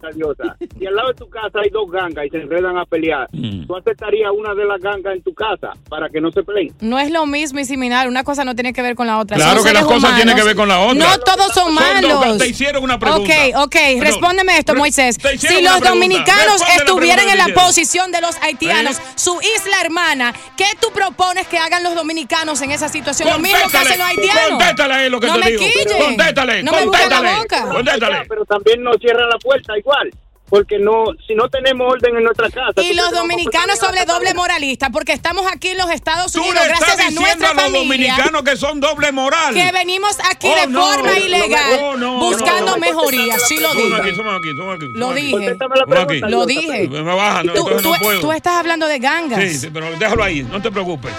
[0.79, 3.66] Si al lado de tu casa hay dos gangas y se enredan a pelear, Mm.
[3.66, 6.73] ¿tú aceptarías una de las gangas en tu casa para que no se peleen?
[6.81, 8.09] No es lo mismo y similar.
[8.09, 9.37] Una cosa no tiene que ver con la otra.
[9.37, 10.16] Claro Son que las cosas humanos.
[10.16, 10.95] tienen que ver con la otra.
[10.95, 12.38] No todos son Son dos- malos.
[12.38, 13.33] te hicieron una pregunta.
[13.33, 13.73] Ok, ok.
[13.73, 15.16] Pero- Respóndeme esto, Moisés.
[15.38, 19.03] Si los dominicanos Responde estuvieran en la posición de los haitianos, ¿Eh?
[19.16, 23.29] su isla hermana, ¿qué tú propones que hagan los dominicanos en esa situación?
[23.29, 24.62] Lo mismo que hacen los haitianos.
[25.11, 25.64] lo que no te me digo.
[25.99, 27.39] Contéstale, No me busque la contéstale.
[27.39, 27.69] boca.
[27.75, 28.23] Contéstale.
[28.29, 30.11] Pero también nos cierran la puerta igual,
[30.49, 32.73] porque no, si no tenemos orden en nuestra casa.
[32.75, 36.61] ¿tú Y los dominicanos sobre doble moralista, porque estamos aquí en los Estados Tú Unidos
[36.63, 38.13] le gracias estás a diciendo nuestra a los familia.
[38.15, 39.55] dominicanos que son doble moral.
[39.55, 40.83] Que venimos aquí Oh, de no.
[40.87, 42.79] forma No, ilegal no, no, buscando no.
[42.79, 43.39] mejoría.
[43.41, 43.97] Sí lo digo.
[43.97, 44.87] aquí, somos aquí, somos aquí.
[44.95, 46.29] Lo dije.
[46.29, 46.89] Lo dije.
[46.89, 48.21] Me baja, no, Tú, tú- no puedo.
[48.21, 49.41] tú estás hablando de gangas.
[49.41, 51.13] Sí, sí, pero déjalo ahí, no te preocupes.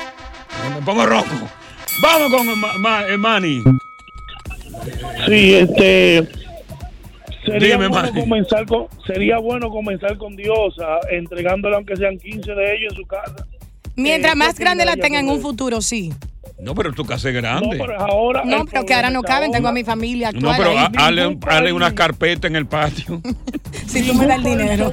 [0.74, 1.26] Me pongo rojo.
[2.02, 3.64] Vamos con Ma- Ma- eh, Manny.
[5.26, 6.28] Sí, este.
[7.46, 12.76] Sería Dime, bueno, comenzar con, sería bueno comenzar con Diosa, entregándole aunque sean 15 de
[12.76, 13.48] ellos en su casa.
[13.96, 16.12] Mientras Eh, más ¿qué grande la tenga en un futuro, sí.
[16.60, 17.78] No, pero tu casa es grande.
[17.78, 18.44] No, pero ahora.
[18.44, 19.52] No, pero que ahora no caben.
[19.52, 23.22] Tengo a mi familia No, pero hazle, hazle unas carpetas en el patio.
[23.88, 24.92] Si tú me das el dinero.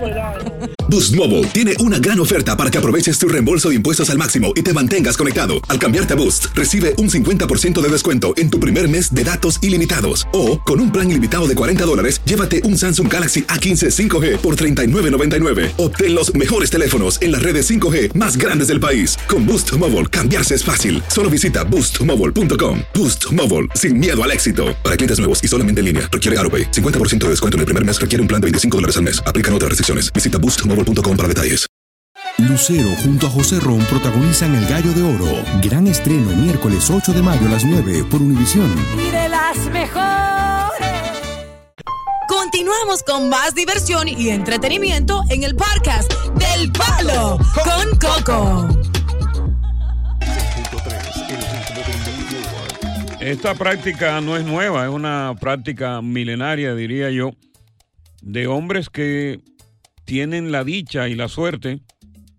[0.88, 4.52] Boost Mobile tiene una gran oferta para que aproveches tu reembolso de impuestos al máximo
[4.54, 5.54] y te mantengas conectado.
[5.68, 9.58] Al cambiarte a Boost, recibe un 50% de descuento en tu primer mes de datos
[9.62, 10.28] ilimitados.
[10.32, 14.56] O, con un plan ilimitado de 40 dólares, llévate un Samsung Galaxy A15 5G por
[14.56, 15.72] $39.99.
[15.78, 19.18] Obtén los mejores teléfonos en las redes 5G más grandes del país.
[19.28, 21.02] Con Boost Mobile, cambiarse es fácil.
[21.08, 22.80] Solo visita boostmobile.com.
[22.92, 24.76] Boost Mobile, sin miedo al éxito.
[24.82, 26.70] Para clientes nuevos y solamente en línea, requiere AroPay.
[26.70, 29.22] 50% de descuento en el primer mes requiere un plan de 25 dólares al mes.
[29.24, 30.12] Aplican otras restricciones.
[30.12, 31.66] Visita boostmobile.com para detalles.
[32.38, 35.44] Lucero junto a José Ron protagonizan El Gallo de Oro.
[35.62, 38.72] Gran estreno miércoles 8 de mayo a las 9 por Univisión.
[38.98, 40.88] Y de las mejores.
[42.28, 48.68] Continuamos con más diversión y entretenimiento en el podcast del Palo con Coco.
[53.24, 57.30] Esta práctica no es nueva, es una práctica milenaria, diría yo,
[58.20, 59.40] de hombres que
[60.04, 61.80] tienen la dicha y la suerte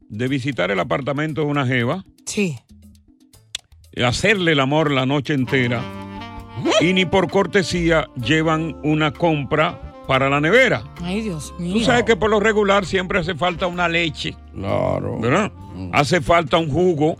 [0.09, 2.03] de visitar el apartamento de una jeva.
[2.27, 2.59] Sí.
[4.05, 5.81] Hacerle el amor la noche entera.
[6.79, 10.83] Y ni por cortesía llevan una compra para la nevera.
[11.01, 11.73] Ay, Dios mío.
[11.73, 14.35] Tú sabes que por lo regular siempre hace falta una leche.
[14.53, 15.19] Claro.
[15.19, 15.51] ¿Verdad?
[15.93, 17.17] Hace falta un jugo.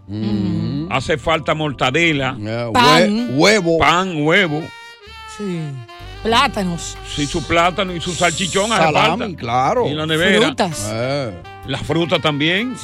[0.96, 2.38] Hace falta mortadela.
[2.74, 3.30] Pan.
[3.32, 3.78] huevo.
[3.80, 4.62] Pan, huevo.
[5.38, 5.60] Sí.
[6.24, 6.98] Plátanos.
[7.14, 9.38] Sí, su plátano y su salchichón hace Salami, falta.
[9.38, 9.88] claro.
[9.88, 10.42] Y la nevera.
[10.48, 10.90] Frutas.
[10.92, 11.34] Eh.
[11.68, 12.76] La fruta también.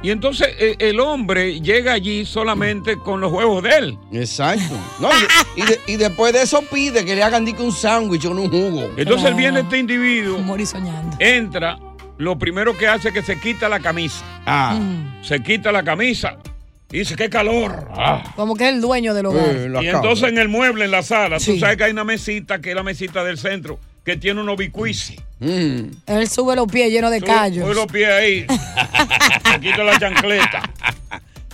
[0.00, 3.98] Y entonces eh, el hombre llega allí solamente con los huevos de él.
[4.12, 4.74] Exacto.
[5.00, 5.08] No,
[5.56, 8.30] y, y de- y después de eso pide que le hagan dique un sándwich o
[8.30, 8.90] un jugo.
[8.96, 11.16] Entonces viene este individuo, Morir soñando.
[11.18, 11.78] entra
[12.18, 14.24] lo primero que hace es que se quita la camisa.
[14.46, 14.78] Ah.
[15.22, 16.36] Se quita la camisa
[16.90, 17.88] dice, qué calor.
[17.94, 18.32] Ah.
[18.36, 19.82] Como que es el dueño del hogar.
[19.82, 22.70] Y entonces en el mueble, en la sala, tú sabes que hay una mesita, que
[22.70, 25.18] es la mesita del centro, que tiene unos bicuici.
[25.40, 27.64] Él sube los pies llenos de callos.
[27.64, 28.46] Sube los pies ahí.
[29.52, 30.62] se quita la chancleta.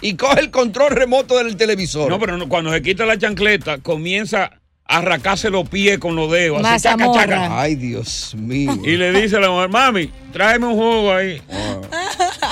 [0.01, 2.11] Y coge el control remoto del televisor.
[2.11, 4.51] No, pero no, cuando se quita la chancleta, comienza
[4.87, 6.63] a arracarse los pies con los dedos.
[6.65, 7.61] Así, chaca, chaca.
[7.61, 8.79] Ay, Dios mío.
[8.85, 11.41] Y le dice a la mujer, mami, tráeme un jugo ahí.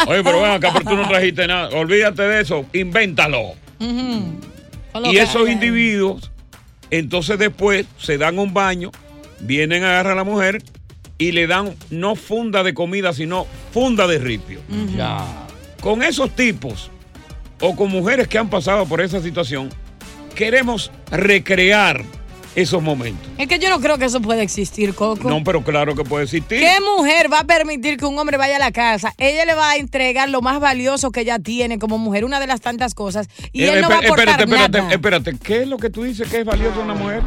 [0.07, 1.69] Oye, pero ven acá, pero tú no trajiste nada.
[1.71, 3.55] Olvídate de eso, invéntalo.
[5.05, 6.31] Y esos individuos,
[6.91, 8.91] entonces después se dan un baño,
[9.41, 10.63] vienen a agarrar a la mujer
[11.19, 14.61] y le dan no funda de comida, sino funda de ripio.
[14.97, 15.25] Ya.
[15.81, 16.91] Con esos tipos
[17.61, 19.71] o con mujeres que han pasado por esa situación,
[20.35, 22.05] queremos recrear
[22.55, 23.27] esos momentos.
[23.39, 25.29] Es que yo no creo que eso pueda existir, Coco.
[25.29, 26.61] No, pero claro que puede existir.
[26.61, 29.15] ¿Qué mujer va a permitir que un hombre vaya a la casa?
[29.19, 32.47] Ella le va a entregar lo más valioso que ella tiene como mujer, una de
[32.47, 34.93] las tantas cosas, y Eh, él no va a aportar espérate, espérate, nada.
[34.93, 35.37] espérate.
[35.43, 37.23] ¿Qué es lo que tú dices que es valioso una mujer?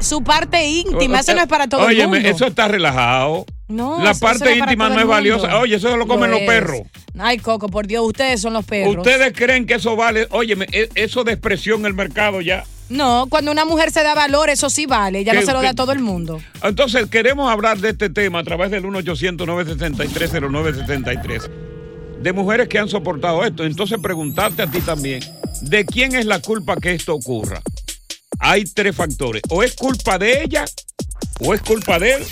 [0.00, 2.28] Su parte íntima, eso no es para todo Óyeme, el mundo.
[2.36, 3.44] eso está relajado.
[3.68, 5.58] No, La parte íntima no es valiosa.
[5.58, 6.80] Oye, eso lo comen los perros.
[7.18, 8.96] Ay, Coco, por Dios, ustedes son los perros.
[8.96, 10.26] ¿Ustedes creen que eso vale?
[10.30, 12.64] Óyeme, e- eso de expresión en el mercado ya.
[12.92, 15.24] No, cuando una mujer se da valor, eso sí vale.
[15.24, 16.40] Ya no ¿Qué- se lo da a todo el mundo.
[16.62, 21.50] Entonces, queremos hablar de este tema a través del 1-800-963-0963.
[22.22, 23.64] De mujeres que han soportado esto.
[23.64, 25.22] Entonces, preguntarte a ti también,
[25.62, 27.60] ¿de quién es la culpa que esto ocurra?
[28.38, 29.42] Hay tres factores.
[29.50, 30.64] O es culpa de ella,
[31.40, 32.22] o es culpa de él,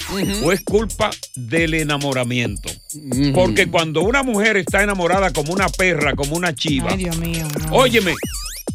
[0.45, 2.71] o es culpa del enamoramiento.
[3.35, 7.47] Porque cuando una mujer está enamorada como una perra, como una chiva, Ay, Dios mío.
[7.69, 7.75] no.
[7.77, 8.15] óyeme,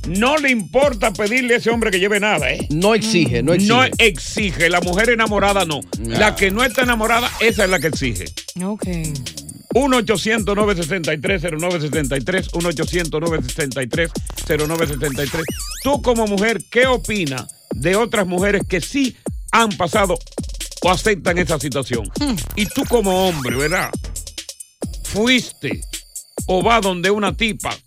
[0.07, 2.67] no le importa pedirle a ese hombre que lleve nada, ¿eh?
[2.69, 3.73] No exige, no exige.
[3.73, 5.81] No exige, la mujer enamorada no.
[5.99, 8.25] La que no está enamorada, esa es la que exige.
[8.63, 8.85] Ok.
[9.73, 15.43] 1-800-963-0963, 1-800-963-0963.
[15.83, 19.17] Tú como mujer, ¿qué opinas de otras mujeres que sí
[19.51, 20.17] han pasado
[20.81, 22.09] o aceptan esa situación?
[22.55, 23.89] Y tú como hombre, ¿verdad?
[25.03, 25.81] Fuiste
[26.47, 27.77] o va donde una tipa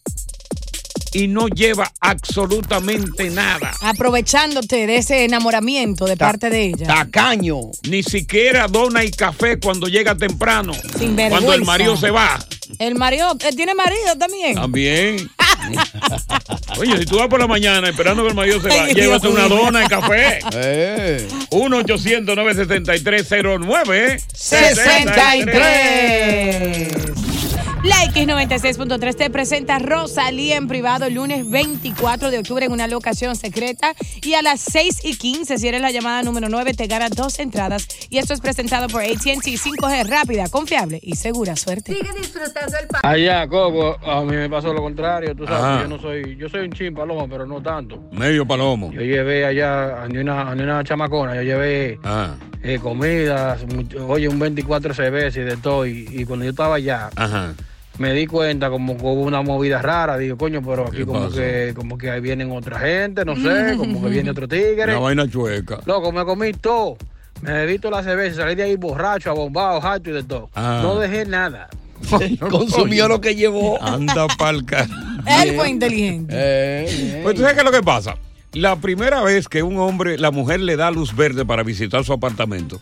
[1.12, 3.72] y no lleva absolutamente nada.
[3.80, 6.86] Aprovechándote de ese enamoramiento de parte de ella.
[6.86, 7.60] Tacaño.
[7.88, 10.72] Ni siquiera dona y café cuando llega temprano.
[10.98, 11.64] Sin Cuando el vergüenza.
[11.64, 12.38] marido se va.
[12.78, 14.54] El marido, él tiene marido también.
[14.54, 15.30] También.
[16.78, 19.26] Oye, si tú vas por la mañana esperando que el marido se va, Ay, llévate
[19.28, 20.38] Dios una dona y café.
[20.52, 21.26] Eh.
[21.50, 27.27] 1-800-963-09 63.
[27.84, 33.36] La X96.3 te presenta Rosalía en privado el lunes 24 de octubre en una locación
[33.36, 37.10] secreta y a las 6 y 15 si eres la llamada número 9 te ganas
[37.12, 41.54] dos entradas y esto es presentado por AT&T 5G rápida, confiable y segura.
[41.54, 41.94] Suerte.
[41.94, 45.82] Sigue disfrutando el Allá, Coco, a mí me pasó lo contrario, tú sabes, Ajá.
[45.82, 48.02] yo no soy, yo soy un chin paloma, pero no tanto.
[48.10, 48.92] Medio palomo.
[48.92, 52.00] Yo llevé allá, a una, a una chamacona, yo llevé
[52.64, 53.60] eh, comidas,
[54.06, 57.54] oye, un 24 cervezas y de todo, y, y cuando yo estaba allá, ajá.
[57.98, 61.30] Me di cuenta como que hubo una movida rara, digo, coño, pero aquí ¿Qué como
[61.30, 64.84] que, como que ahí vienen otra gente, no sé, como que viene otro tigre.
[64.92, 65.80] Una vaina chueca.
[65.86, 66.96] Loco, me comí todo.
[67.42, 70.48] Me bebí toda la cerveza, salí de ahí borracho, abombado, harto y de todo.
[70.54, 70.80] Ah.
[70.82, 71.68] No dejé nada.
[72.50, 73.80] Consumió lo que llevó.
[73.82, 74.86] Anda pa'l ca-
[75.44, 76.32] Él fue inteligente.
[76.36, 78.16] Eh, Pues tú sabes qué es lo que pasa.
[78.54, 82.12] La primera vez que un hombre, la mujer le da luz verde para visitar su
[82.14, 82.80] apartamento,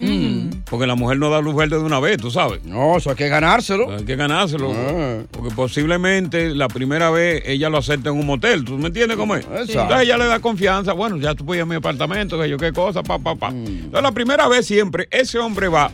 [0.69, 2.65] porque la mujer no da luz verde de una vez, tú sabes.
[2.65, 3.91] No, eso hay que ganárselo.
[3.93, 4.73] Hay que ganárselo.
[4.75, 5.23] Ah.
[5.31, 8.65] Porque posiblemente la primera vez ella lo acepta en un motel.
[8.65, 9.45] ¿Tú me entiendes cómo es?
[9.45, 9.73] Exacto.
[9.83, 10.93] Entonces ella le da confianza.
[10.93, 13.49] Bueno, ya tú puedes ir a mi apartamento, que yo qué cosa, pa, pa, pa.
[13.51, 15.91] Entonces la primera vez siempre ese hombre va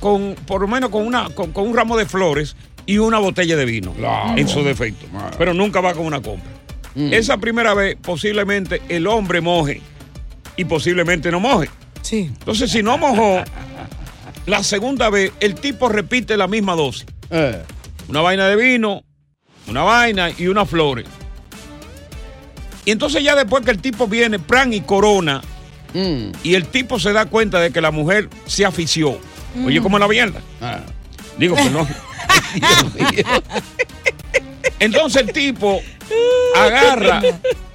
[0.00, 3.56] con, por lo menos con, una, con, con un ramo de flores y una botella
[3.56, 4.36] de vino, Claro.
[4.36, 5.06] en su defecto.
[5.38, 6.50] Pero nunca va con una compra.
[6.94, 9.80] Esa primera vez posiblemente el hombre moje
[10.56, 11.70] y posiblemente no moje.
[12.02, 12.30] Sí.
[12.38, 13.42] Entonces si no mojó,
[14.46, 17.62] la segunda vez el tipo repite la misma dosis Eh.
[18.08, 19.04] una vaina de vino,
[19.68, 21.06] una vaina y unas flores.
[22.84, 25.40] Y entonces ya después que el tipo viene, plan y corona,
[25.94, 26.32] Mm.
[26.42, 29.18] y el tipo se da cuenta de que la mujer se afició.
[29.64, 29.82] Oye, Mm.
[29.82, 30.40] como la mierda.
[30.60, 30.80] Ah.
[31.38, 31.86] Digo que no.
[34.78, 35.80] Entonces el tipo
[36.56, 37.22] agarra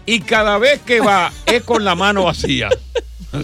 [0.05, 2.69] y cada vez que va es con la mano vacía.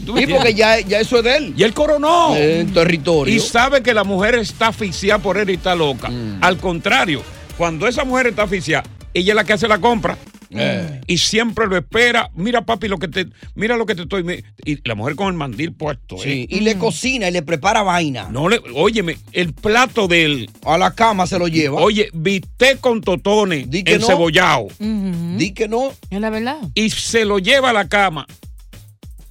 [0.06, 1.54] ¿Tú me Sí, porque ya, ya eso es de él.
[1.58, 2.36] Y él coronó.
[2.36, 3.34] En territorio.
[3.34, 6.10] Y sabe que la mujer está asfixiada por él y está loca.
[6.10, 6.40] Mm.
[6.42, 7.22] Al contrario,
[7.58, 10.18] cuando esa mujer está asfixiada, ella es la que hace la compra.
[10.56, 11.02] Eh.
[11.08, 12.30] Y siempre lo espera.
[12.36, 14.44] Mira, papi, lo que te, mira lo que te estoy.
[14.66, 16.18] Y la mujer con el mandil puesto.
[16.18, 16.48] Sí, ¿eh?
[16.50, 18.30] y le cocina y le prepara vaina.
[18.30, 20.50] No le, óyeme, el plato del.
[20.64, 21.82] A la cama se lo lleva.
[21.82, 25.38] Oye, bistec con totones Di que no.
[25.38, 25.92] Di que no.
[26.10, 26.58] Es la verdad.
[26.76, 28.26] Y se lo lleva a la cama.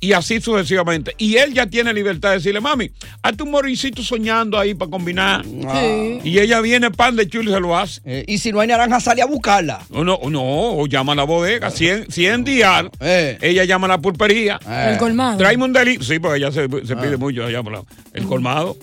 [0.04, 1.14] Y así sucesivamente.
[1.16, 2.90] Y él ya tiene libertad de decirle, mami,
[3.22, 5.44] hazte un moricito soñando ahí para combinar.
[5.44, 6.18] Sí.
[6.24, 8.00] Y ella viene pan de chulo y se lo hace.
[8.04, 9.80] Eh, y si no hay naranja, sale a buscarla.
[9.90, 11.70] No, no, no, o llama a la bodega.
[11.70, 14.58] 100, 100 dial, ella llama a la pulpería.
[14.66, 15.38] El colmado.
[15.38, 16.02] Tráeme un delito.
[16.02, 17.42] Sí, porque ella se, se pide mucho.
[17.46, 18.76] ella llama la- el colmado.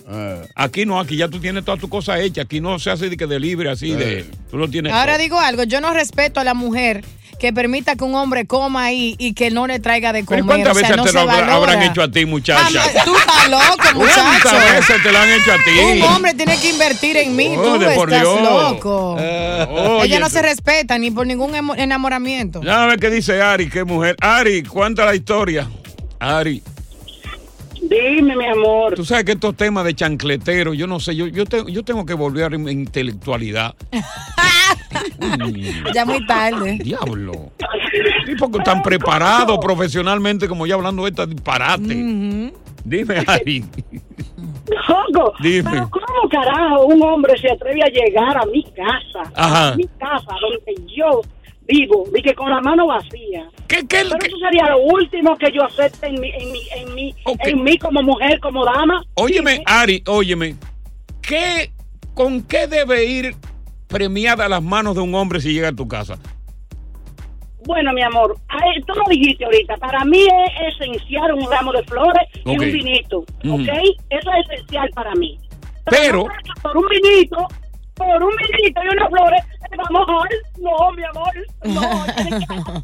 [0.55, 2.45] Aquí no, aquí ya tú tienes todas tus cosas hechas.
[2.45, 4.25] Aquí no se hace de que de libre así de.
[4.49, 4.93] Tú lo tienes.
[4.93, 5.21] Ahora todo.
[5.23, 7.03] digo algo, yo no respeto a la mujer
[7.39, 10.43] que permita que un hombre coma ahí y que no le traiga de comer.
[10.45, 12.83] ¿cuántas o sea, veces no te lo habrá- habrán hecho a ti, muchacha?
[12.83, 14.21] Ah, Tú estás loco, muchacho.
[14.43, 15.79] ¿Cuántas veces te lo han hecho a ti?
[15.97, 18.41] Un hombre tiene que invertir en mí, Oh, tú estás Dios.
[18.41, 19.13] loco.
[19.13, 22.61] oye, Ella no se respeta ni por ningún enamoramiento.
[22.61, 24.15] Ya ver qué dice Ari, qué mujer.
[24.21, 25.67] Ari, cuenta la historia.
[26.19, 26.61] Ari.
[27.81, 28.93] Dime, mi amor.
[28.95, 32.05] Tú sabes que estos temas de chancletero, yo no sé, yo, yo, te- yo tengo
[32.05, 33.73] que volver a mi intelectualidad.
[35.93, 36.79] Ya muy tarde.
[36.83, 37.51] Diablo.
[38.25, 42.53] Tipo que tan preparado profesionalmente como yo hablando de esta disparate.
[42.83, 43.65] Dime, Ari.
[45.41, 45.69] Dime.
[45.71, 49.31] pero ¿cómo carajo un hombre se atreve a llegar a mi casa?
[49.35, 49.69] Ajá.
[49.69, 51.21] A mi casa, donde yo
[51.67, 53.47] vivo, y que con la mano vacía.
[53.67, 57.15] ¿Qué, pero eso sería lo último que yo acepte en mí, en mí, en mí,
[57.43, 59.03] en mí como mujer, como dama.
[59.15, 60.55] Óyeme, Ari, óyeme.
[61.21, 61.71] ¿Qué,
[62.15, 63.35] ¿Con qué debe ir
[63.99, 66.17] premiada las manos de un hombre si llega a tu casa?
[67.65, 69.75] Bueno, mi amor, ay, tú lo dijiste ahorita.
[69.77, 72.61] Para mí es esencial un ramo de flores y Ok.
[72.61, 73.17] un vinito.
[73.19, 73.69] ¿ok?
[74.09, 75.37] Eso es esencial para mí.
[75.89, 76.25] Pero-
[76.61, 77.37] por un vinito,
[77.95, 80.59] por un vinito y unas flores, eh, vamos a.
[80.61, 81.33] No, mi amor,
[81.65, 82.05] no.
[82.15, 82.83] tiene que ser un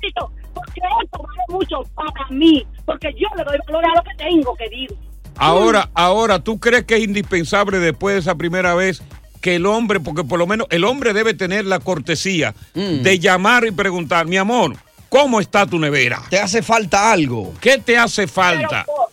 [0.00, 4.14] vinito, porque esto vale mucho para mí, porque yo le doy valor a lo que
[4.18, 4.94] tengo, querido.
[5.36, 9.02] Ahora, ahora, ¿tú crees que es indispensable después de esa primera vez
[9.40, 13.66] que el hombre, porque por lo menos el hombre debe tener la cortesía de llamar
[13.66, 14.76] y preguntar, mi amor,
[15.08, 16.22] ¿cómo está tu nevera?
[16.28, 17.54] ¿Te hace falta algo?
[17.60, 18.84] ¿Qué te hace falta?
[18.86, 19.08] Pero por,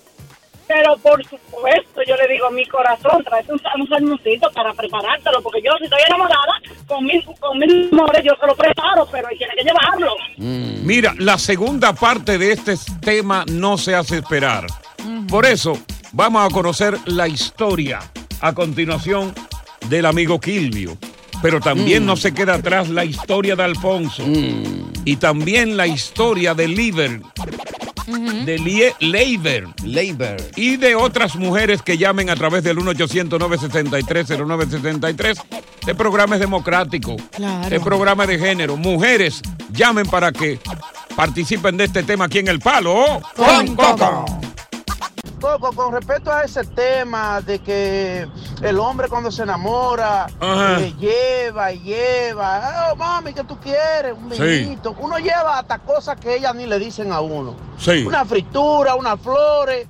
[0.68, 5.62] pero por supuesto, yo le digo, mi corazón, trae un, un salmoncito para preparártelo, porque
[5.64, 6.54] yo si estoy enamorada,
[6.88, 10.16] con mis con mis amores yo se lo preparo, pero tiene que llevarlo.
[10.38, 14.68] Mira, la segunda parte de este tema no se hace esperar.
[15.30, 15.78] Por eso,
[16.12, 18.00] vamos a conocer la historia
[18.42, 19.34] a continuación
[19.90, 20.98] del amigo Kilvio.
[21.42, 24.24] Pero también no se queda atrás la historia de Alfonso.
[25.06, 27.22] Y también la historia de Liber.
[28.46, 29.68] De Lie- Leiber.
[29.84, 30.38] Leiber.
[30.56, 35.38] Y de otras mujeres que llamen a través del 1-800-973-0973.
[35.80, 37.16] Este programa es democrático.
[37.32, 37.64] Claro.
[37.64, 38.78] Este programa es de género.
[38.78, 40.60] Mujeres, llamen para que
[41.16, 43.22] participen de este tema aquí en El Palo.
[43.36, 44.26] Con Coco.
[45.40, 48.28] Coco, con respecto a ese tema de que
[48.62, 54.14] el hombre cuando se enamora eh, lleva y lleva, oh mami, ¿qué tú quieres?
[54.18, 54.42] Un Sí.
[54.44, 54.96] vinito.
[55.00, 57.56] Uno lleva hasta cosas que ellas ni le dicen a uno.
[57.80, 58.04] Sí.
[58.06, 59.88] Una fritura, unas flores.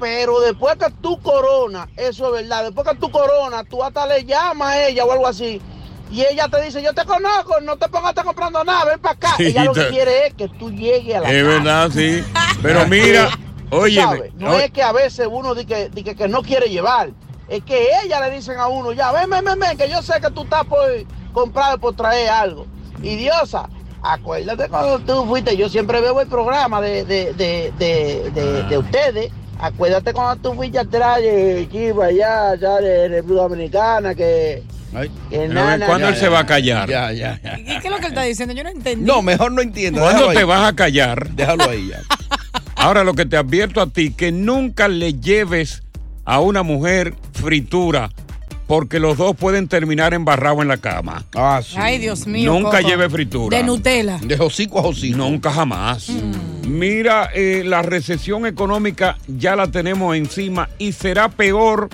[0.00, 4.24] Pero después que tú corona, eso es verdad, después que tú corona, tú hasta le
[4.24, 5.60] llamas a ella o algo así.
[6.10, 9.00] Y ella te dice, yo te conozco, no te pongas a estar comprando nada, ven
[9.00, 9.34] para acá.
[9.36, 11.56] Sí, ella lo que quiere es que tú llegues a la Es casa.
[11.58, 12.24] verdad, sí.
[12.62, 13.28] Pero mira,
[13.70, 17.10] oye, no es que a veces uno dice que, di que, que no quiere llevar,
[17.48, 20.14] es que ella le dicen a uno, ya, ven, ven, ven, ven, que yo sé
[20.20, 20.80] que tú estás por
[21.32, 22.66] comprar, por traer algo.
[23.02, 23.68] Y Diosa,
[24.02, 28.78] acuérdate cuando tú fuiste, yo siempre veo el programa de, de, de, de, de, de
[28.78, 29.30] ustedes.
[29.60, 34.62] Acuérdate cuando tú fuiste atrás de Chivo allá, allá de República Dominicana, que...
[35.32, 36.88] nana- ¿Cuándo él se va a callar?
[36.88, 37.58] Ya, ya, ya.
[37.58, 38.54] ¿Y qué es lo que él está diciendo?
[38.54, 39.04] Yo no entendí.
[39.04, 40.00] No, mejor no entiendo.
[40.00, 40.44] ¿Cuándo te ahí.
[40.44, 41.30] vas a callar?
[41.30, 42.00] Déjalo ahí ya.
[42.78, 45.82] Ahora lo que te advierto a ti, que nunca le lleves
[46.24, 48.10] a una mujer fritura,
[48.66, 51.24] porque los dos pueden terminar embarrados en la cama.
[51.34, 51.74] Ah, sí.
[51.76, 52.52] Ay, Dios mío.
[52.52, 52.88] Nunca Coco.
[52.88, 53.56] lleve fritura.
[53.56, 54.18] De Nutella.
[54.22, 55.16] De hocico a hocico.
[55.16, 56.08] Nunca jamás.
[56.68, 61.88] Mira, eh, la recesión económica ya la tenemos encima y será peor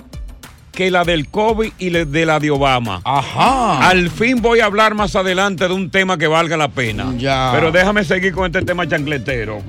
[0.73, 3.01] que la del COVID y de la de Obama.
[3.05, 3.87] Ajá.
[3.87, 7.13] Al fin voy a hablar más adelante de un tema que valga la pena.
[7.17, 7.51] Ya.
[7.55, 9.63] Pero déjame seguir con este tema chancletero.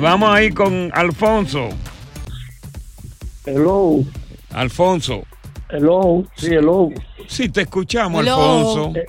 [0.00, 1.68] Vamos ahí con Alfonso.
[3.44, 4.00] Hello,
[4.52, 5.24] Alfonso.
[5.70, 6.90] hello, sí, hello.
[7.26, 8.34] Sí, te escuchamos, Hello.
[8.34, 8.98] Alfonso.
[9.00, 9.04] Eh,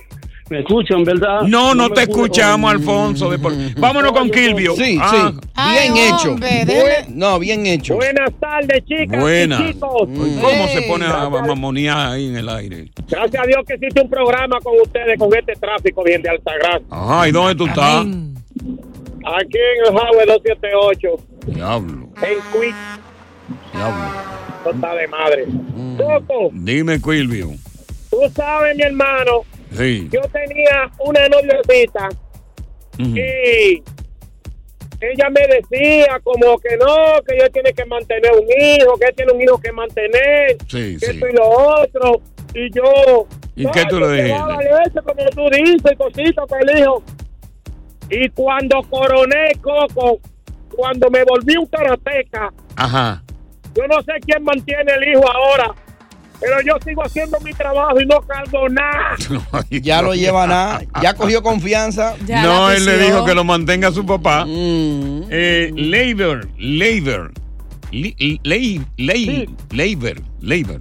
[0.50, 1.42] Me escuchan, ¿verdad?
[1.42, 3.30] No, no, te escuchamos, Alfonso.
[3.30, 4.74] de por- Vámonos con Kilvio.
[4.76, 5.70] Sí, Ah, sí.
[5.72, 6.36] Bien hecho.
[7.08, 7.94] No, bien hecho.
[7.94, 9.60] Buenas tardes, chicas Buena.
[9.60, 9.90] y chicos.
[10.06, 12.90] ¿Cómo se pone a mamonear ahí en el aire?
[13.08, 16.86] Gracias a Dios que existe un programa con ustedes, con este tráfico bien de Altagracia.
[16.90, 18.06] Ajá, ¿y dónde tú estás?
[19.26, 21.08] Aquí en el Highway 278,
[21.46, 22.74] Diablo, en Quick,
[23.72, 24.04] diablo.
[24.64, 25.44] no está de madre.
[25.96, 27.48] Coco, Dime, Kilvio.
[28.10, 30.08] tú sabes, mi hermano, Sí.
[30.12, 32.08] yo tenía una noviecita
[32.98, 33.82] y
[35.00, 39.14] ella me decía como que no, que ella tiene que mantener un hijo, que él
[39.16, 41.12] tiene un hijo que mantener, Sí, que sí.
[41.14, 42.20] esto y lo otro.
[42.54, 43.26] Y yo...
[43.56, 44.82] ¿Y qué tú le "Ay, que dijiste?
[44.86, 47.02] eso, como tú dices, y cositas para el hijo.
[48.10, 50.20] Y cuando coroné Coco,
[50.74, 53.22] cuando me volví un karateca, Ajá.
[53.74, 55.74] yo no sé quién mantiene el hijo ahora,
[56.40, 59.16] pero yo sigo haciendo mi trabajo y no cargo nada.
[59.70, 60.82] Ya lo lleva nada.
[61.00, 62.14] Ya cogió confianza.
[62.28, 64.44] no, él le dijo que lo mantenga su papá.
[64.48, 67.32] Eh, labor, labor.
[67.92, 70.80] Ley, labor, labor.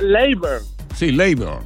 [0.00, 0.62] Labor.
[0.94, 1.60] Sí, labor.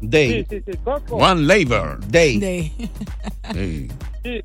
[0.00, 0.46] Day.
[0.48, 1.16] Sí, sí, sí, Coco.
[1.16, 1.98] One labor.
[2.08, 2.72] Day.
[3.52, 3.88] Sí.
[4.22, 4.42] Sí,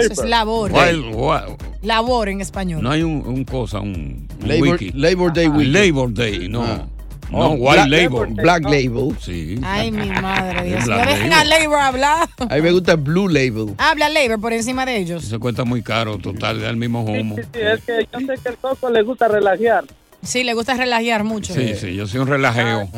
[0.00, 0.70] Eso es labor.
[0.72, 2.82] Wild- wild- Labor en español.
[2.82, 4.90] No hay un, un cosa, un, un Labor- wiki.
[4.92, 5.70] Labor Day wiki.
[5.70, 6.62] Labor Day, no.
[6.64, 6.86] Ah.
[7.30, 8.28] No, Oh, White Black- Labor.
[8.34, 9.16] Black Label.
[9.20, 9.60] Sí.
[9.62, 10.96] Ay, mi madre, Dios mío.
[10.96, 11.32] Dejen Label.
[11.32, 12.28] a Labor hablar.
[12.48, 13.74] A mí me gusta el Blue Label.
[13.76, 15.24] Habla Labor por encima de ellos.
[15.24, 17.36] Eso cuesta muy caro, total, da el mismo humo.
[17.36, 19.84] Sí, es que yo sé que el Coco le gusta relajear.
[20.22, 21.54] Sí, le gusta relajear mucho.
[21.54, 22.88] Sí, sí, yo soy un relajeo.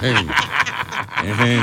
[0.00, 0.14] Sí.
[1.24, 1.60] Ejé.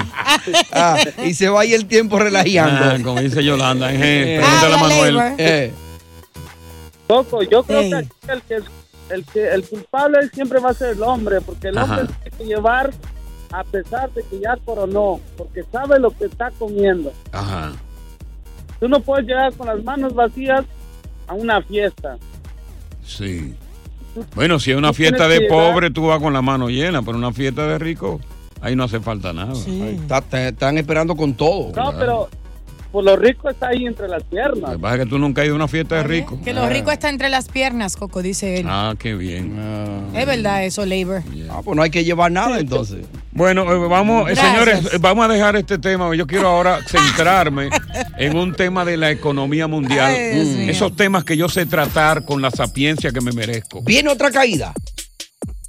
[0.72, 2.84] Ah, y se va ahí el tiempo relajeando.
[2.86, 4.36] Ah, como dice Yolanda, ejé.
[4.36, 4.39] Eh.
[4.39, 5.36] Pregúntale a Manuel.
[5.38, 5.72] Eh.
[7.07, 8.55] Coco, yo creo que aquí el que
[9.09, 11.99] el que el culpable siempre va a ser el hombre, porque el Ajá.
[11.99, 12.91] hombre tiene que llevar
[13.51, 17.14] a pesar de que ya coronó, porque sabe lo que está comiendo.
[17.32, 17.74] Ajá.
[18.80, 20.66] Tú no puedes llegar con las manos vacías
[21.28, 22.18] a una fiesta.
[23.06, 23.54] Sí.
[24.36, 27.32] Bueno, si es una fiesta de pobre, tú vas con la mano llena, pero una
[27.34, 28.20] fiesta de rico,
[28.62, 29.54] ahí no hace falta nada.
[29.66, 31.72] Ay, está- te- están esperando con todo.
[31.76, 32.30] No, pero
[32.91, 34.72] por lo rico está ahí entre las Lo piernas.
[34.74, 36.39] que pasa es que tú nunca has ido a una fiesta de rico.
[36.45, 38.68] Que lo rico está entre las piernas, Coco, dice él.
[38.70, 39.58] Ah, qué bien.
[40.14, 41.24] Es verdad eso, Labor.
[41.49, 43.08] Ah, pues no hay que llevar nada entonces.
[43.32, 44.51] Bueno, eh, vamos, eh, Gracias.
[44.51, 46.16] señores, eh, vamos a dejar este tema.
[46.16, 47.70] Yo quiero ahora centrarme
[48.18, 50.14] en un tema de la economía mundial.
[50.16, 50.72] Ay, mío.
[50.72, 53.82] Esos temas que yo sé tratar con la sapiencia que me merezco.
[53.84, 54.74] ¿Viene otra caída?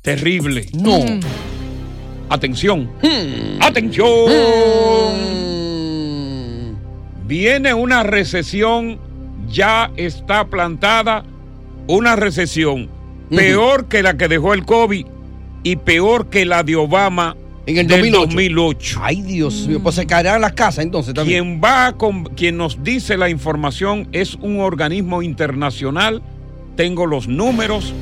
[0.03, 0.68] Terrible.
[0.72, 0.99] No.
[1.01, 1.20] Mm.
[2.29, 2.91] Atención.
[3.03, 3.62] Hmm.
[3.62, 4.07] Atención.
[7.27, 8.99] Viene una recesión,
[9.49, 11.25] ya está plantada
[11.87, 12.91] una recesión
[13.31, 15.07] peor que la que dejó el COVID
[15.62, 17.37] y peor que la de Obama
[17.67, 18.27] En el del 2008.
[18.27, 19.01] 2008.
[19.03, 19.81] Ay, Dios mío.
[19.83, 21.45] Pues se caerán las casas entonces también.
[21.45, 26.23] Quien va con, quien nos dice la información es un organismo internacional.
[26.77, 27.93] Tengo los números,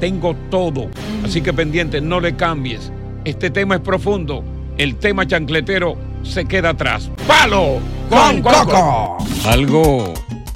[0.00, 0.88] tengo todo.
[1.24, 2.90] Así que pendiente, no le cambies.
[3.24, 4.42] Este tema es profundo.
[4.78, 7.10] El tema chancletero se queda atrás.
[7.26, 7.78] ¡Palo!
[8.08, 9.18] Con Coco.
[9.46, 10.14] Algo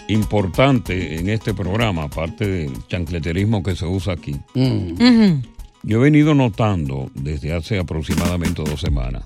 [0.08, 5.42] importante en este programa, aparte del chancleterismo que se usa aquí, Mm.
[5.82, 9.22] Yo he venido notando desde hace aproximadamente dos semanas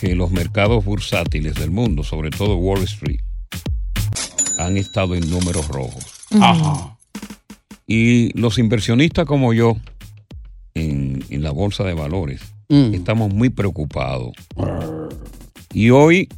[0.00, 3.20] que los mercados bursátiles del mundo, sobre todo Wall Street,
[4.58, 6.04] han estado en números rojos.
[6.40, 6.96] Ajá.
[7.86, 9.76] Y los inversionistas como yo
[10.74, 12.40] en, en la bolsa de valores
[12.70, 12.92] Mm.
[12.92, 14.32] estamos muy preocupados.
[15.72, 16.28] Y hoy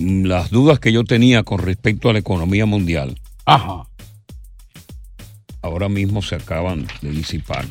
[0.00, 3.86] mm, las dudas que yo tenía con respecto a la economía mundial Ajá.
[5.66, 7.64] Ahora mismo se acaban de disipar.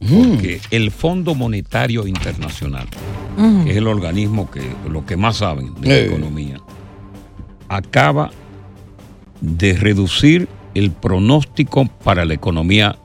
[0.00, 0.06] Mm.
[0.28, 2.86] Porque el Fondo Monetario Internacional,
[3.36, 3.64] Ujú.
[3.64, 6.58] que es el organismo que lo que más saben de la economía,
[7.68, 8.30] acaba
[9.40, 12.96] de reducir el pronóstico para la economía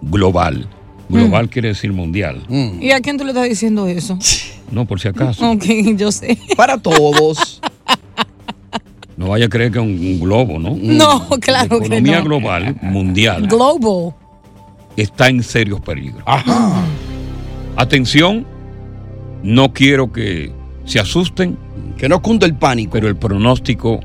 [0.00, 0.68] global.
[1.08, 2.42] Global quiere decir mundial.
[2.48, 2.82] Mm.
[2.82, 4.18] ¿Y a quién tú le estás diciendo eso?
[4.70, 5.50] No, por si acaso.
[5.50, 5.64] Ok,
[5.96, 6.38] yo sé.
[6.56, 7.60] Para todos.
[9.16, 10.76] No vaya a creer que es un, un globo, ¿no?
[10.80, 12.24] No, claro La que economía no.
[12.24, 14.14] global, mundial, Global.
[14.96, 16.22] está en serios peligros.
[16.26, 16.82] Ajá.
[17.76, 18.46] Atención,
[19.42, 20.52] no quiero que
[20.84, 21.56] se asusten,
[21.98, 22.92] Que no cunda el pánico.
[22.92, 24.00] pero el pronóstico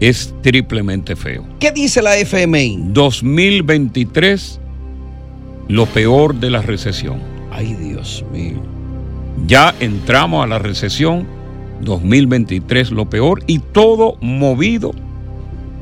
[0.00, 1.44] es triplemente feo.
[1.60, 2.78] ¿Qué dice la FMI?
[2.92, 4.60] 2023,
[5.68, 7.20] lo peor de la recesión.
[7.50, 8.60] Ay, Dios mío.
[9.46, 11.26] Ya entramos a la recesión,
[11.82, 14.92] 2023 lo peor y todo movido.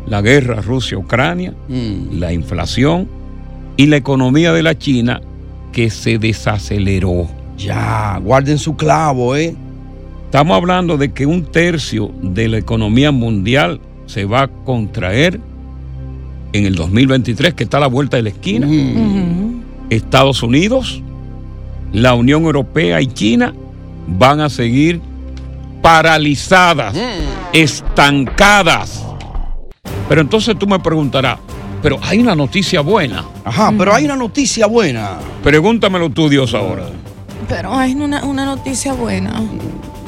[0.07, 2.19] La guerra Rusia-Ucrania, Mm.
[2.21, 3.09] la inflación
[3.77, 5.21] y la economía de la China
[5.73, 7.27] que se desaceleró.
[7.59, 9.55] Ya, guarden su clavo, ¿eh?
[10.27, 15.41] Estamos hablando de que un tercio de la economía mundial se va a contraer
[16.53, 18.67] en el 2023, que está a la vuelta de la esquina.
[19.91, 21.03] Estados Unidos,
[21.93, 23.55] la Unión Europea y China
[24.07, 25.01] van a seguir
[25.87, 26.97] paralizadas,
[27.53, 29.05] estancadas.
[30.09, 31.39] Pero entonces tú me preguntarás,
[31.81, 33.25] pero hay una noticia buena.
[33.45, 35.19] Ajá, pero hay una noticia buena.
[35.45, 36.87] Pregúntamelo tú, Dios, ahora.
[37.49, 39.41] Pero hay una, una noticia buena.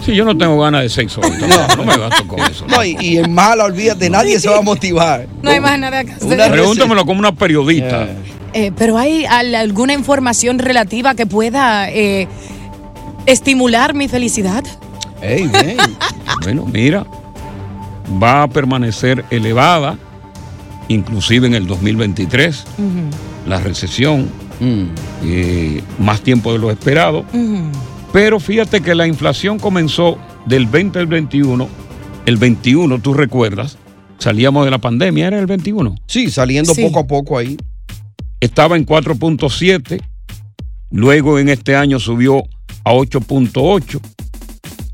[0.05, 2.67] Si yo no tengo ganas de sexo, no, no me gasto con eso.
[2.67, 5.27] No, y, y en mala, olvídate, nadie se va a motivar.
[5.43, 6.51] No hay más nada que hacer.
[6.51, 8.09] Pregúntamelo como una periodista.
[8.53, 12.27] Eh, pero hay al- alguna información relativa que pueda eh,
[13.27, 14.65] estimular mi felicidad.
[15.23, 15.77] Ey, bien.
[16.43, 17.05] Bueno, mira,
[18.23, 19.99] va a permanecer elevada,
[20.89, 22.65] inclusive en el 2023,
[23.47, 24.29] la recesión,
[25.25, 27.25] eh, más tiempo de lo esperado.
[28.13, 31.69] Pero fíjate que la inflación comenzó del 20 al 21.
[32.27, 33.77] El 21, tú recuerdas,
[34.19, 35.95] salíamos de la pandemia, era el 21.
[36.07, 36.83] Sí, saliendo Sí.
[36.83, 37.57] poco a poco ahí.
[38.41, 40.01] Estaba en 4.7,
[40.91, 42.45] luego en este año subió
[42.85, 44.01] a 8.8,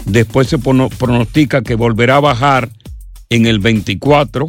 [0.05, 2.69] después se prono- pronostica que volverá a bajar
[3.31, 4.49] en el 24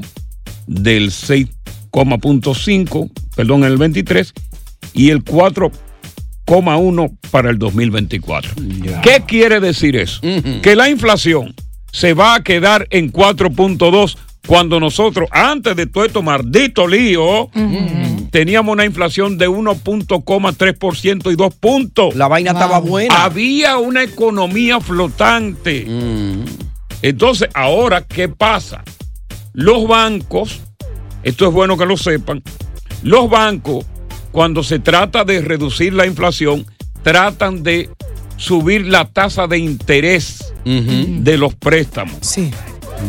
[0.67, 4.33] del 6,5, perdón, en el 23
[4.93, 8.53] y el 4,1 para el 2024.
[9.01, 10.19] ¿Qué quiere decir eso?
[10.61, 11.53] Que la inflación
[11.91, 17.49] se va a quedar en 4.2 cuando nosotros, antes de todo esto maldito lío,
[18.31, 22.15] teníamos una inflación de 1.3% y 2 puntos.
[22.15, 23.23] La vaina estaba buena.
[23.23, 25.85] Había una economía flotante.
[25.87, 26.45] Mm.
[27.01, 28.83] Entonces, ahora, ¿qué pasa?
[29.53, 30.61] Los bancos,
[31.23, 32.43] esto es bueno que lo sepan,
[33.03, 33.85] los bancos,
[34.31, 36.65] cuando se trata de reducir la inflación,
[37.03, 37.89] tratan de
[38.37, 42.17] subir la tasa de interés de los préstamos.
[42.21, 42.51] Sí.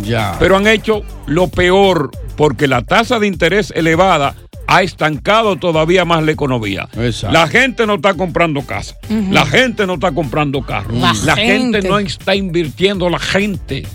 [0.03, 0.37] Ya.
[0.39, 4.34] Pero han hecho lo peor porque la tasa de interés elevada
[4.68, 6.89] ha estancado todavía más la economía.
[6.99, 7.32] Exacto.
[7.32, 8.97] La gente no está comprando casa.
[9.30, 10.95] La gente no está comprando carros.
[10.99, 11.78] La La, gente.
[11.78, 11.89] gente.
[11.89, 13.87] no está invirtiendo la gente.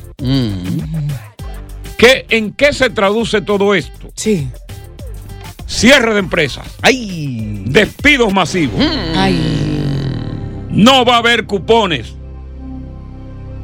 [1.98, 4.10] ¿Qué, ¿En qué se traduce todo esto?
[4.16, 4.48] Sí.
[5.68, 6.66] Cierre de empresas.
[6.82, 7.64] ¡Ay!
[7.66, 8.80] Despidos masivos.
[10.70, 12.16] No va a haber cupones.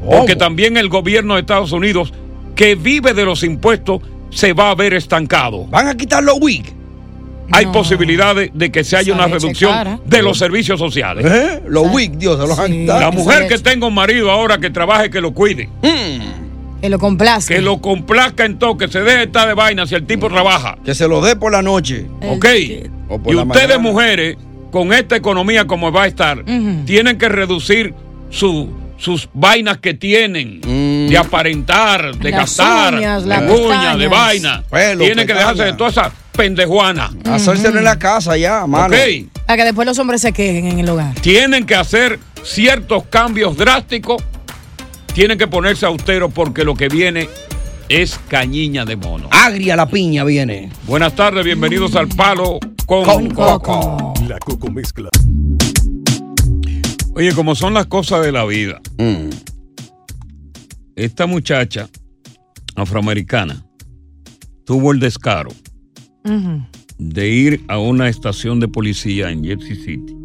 [0.10, 2.14] Porque también el gobierno de Estados Unidos,
[2.56, 5.66] que vive de los impuestos, se va a ver estancado.
[5.66, 6.74] ¿Van a quitar los WIC?
[7.52, 11.26] Hay posibilidades de que se haya una reducción de los servicios sociales.
[11.26, 11.64] ¿Eh?
[11.68, 13.00] Los WIC, Dios, se los han quitado.
[13.00, 15.70] La mujer que tenga un marido ahora que trabaje, que lo cuide.
[16.82, 17.54] Que lo complazca.
[17.56, 20.78] Que lo complazca en todo, que se deje estar de vaina si el tipo trabaja.
[20.86, 22.06] Que se lo dé por la noche.
[22.30, 22.46] ¿Ok?
[23.10, 23.80] O por Y la ustedes, mañana.
[23.80, 24.38] mujeres,
[24.72, 26.44] con esta economía como va a estar,
[26.86, 27.94] tienen que reducir
[28.30, 34.08] su- sus vainas que tienen de aparentar, de Las gastar, uñas, de las uñas, de
[34.08, 34.64] vaina.
[34.70, 37.12] Pelo, tienen que dejarse de toda esa pendejuana.
[37.26, 38.96] Hacérselo en la casa ya, mano.
[38.96, 39.30] Ok.
[39.46, 41.14] Para que después los hombres se quejen en el hogar.
[41.22, 44.22] Tienen que hacer ciertos cambios drásticos.
[45.14, 47.30] Tienen que ponerse austeros porque lo que viene
[47.90, 49.30] es cañiña de mono.
[49.32, 50.70] Agria la piña viene.
[50.86, 54.14] Buenas tardes, bienvenidos al Palo con, Coco.
[54.28, 55.10] La Coco Mezcla.
[57.18, 58.80] Oye, como son las cosas de la vida.
[59.00, 59.30] Mm.
[60.96, 61.90] Esta muchacha
[62.76, 63.66] afroamericana
[64.66, 65.50] tuvo el descaro
[67.00, 70.16] de ir a una estación de policía en Jersey City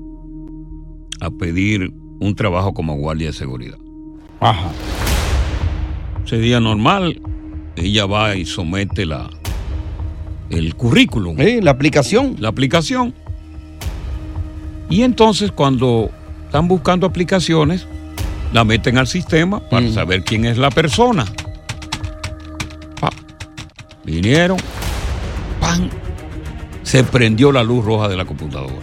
[1.23, 1.91] a pedir
[2.21, 3.79] un trabajo como guardia de seguridad.
[4.41, 4.71] Ajá.
[6.27, 7.23] Ese día normal,
[7.77, 9.31] ella va y somete la,
[10.51, 11.39] el currículum.
[11.39, 12.37] la aplicación.
[12.39, 13.15] La aplicación.
[14.91, 16.11] Y entonces cuando
[16.53, 17.87] están buscando aplicaciones,
[18.53, 21.25] la meten al sistema para saber quién es la persona.
[23.01, 23.09] Pa.
[24.05, 24.59] Vinieron,
[25.59, 25.89] pan,
[26.83, 28.75] se prendió la luz roja de la computadora.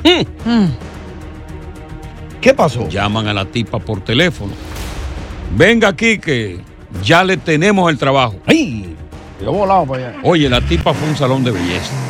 [2.41, 2.89] ¿Qué pasó?
[2.89, 4.53] Llaman a la tipa por teléfono.
[5.55, 6.61] Venga aquí que
[7.03, 8.37] ya le tenemos el trabajo.
[8.47, 8.95] ¡Ay!
[9.39, 10.19] Yo volado para allá.
[10.23, 12.08] Oye, la tipa fue un salón de belleza.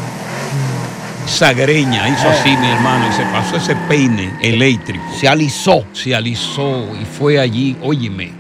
[1.30, 5.04] Sagreña hizo así, mi hermano, y se pasó ese peine eléctrico.
[5.16, 5.86] Se alisó.
[5.94, 7.78] Se alisó y fue allí.
[7.82, 8.32] Óyeme.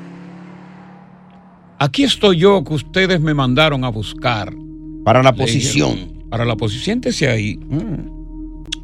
[1.77, 4.51] Aquí estoy yo que ustedes me mandaron a buscar.
[5.05, 5.91] Para la Le posición.
[5.95, 6.83] dijeron, Para la posición.
[6.83, 7.59] Siéntese ahí.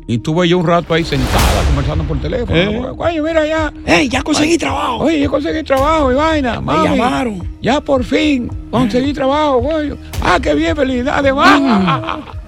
[0.08, 2.56] Y tuve yo un rato ahí sentada conversando por teléfono.
[2.56, 2.94] ¿Eh?
[2.98, 3.74] Oye, mira ya.
[3.88, 4.98] ¡Ey, ya conseguí Ay, trabajo!
[4.98, 6.62] Oye, ya conseguí trabajo y vaina.
[6.62, 6.90] Me mami.
[6.90, 7.48] llamaron.
[7.62, 9.94] Ya por fin conseguí trabajo, güey.
[10.22, 11.34] Ah, qué bien, felicidades.
[11.36, 12.20] va.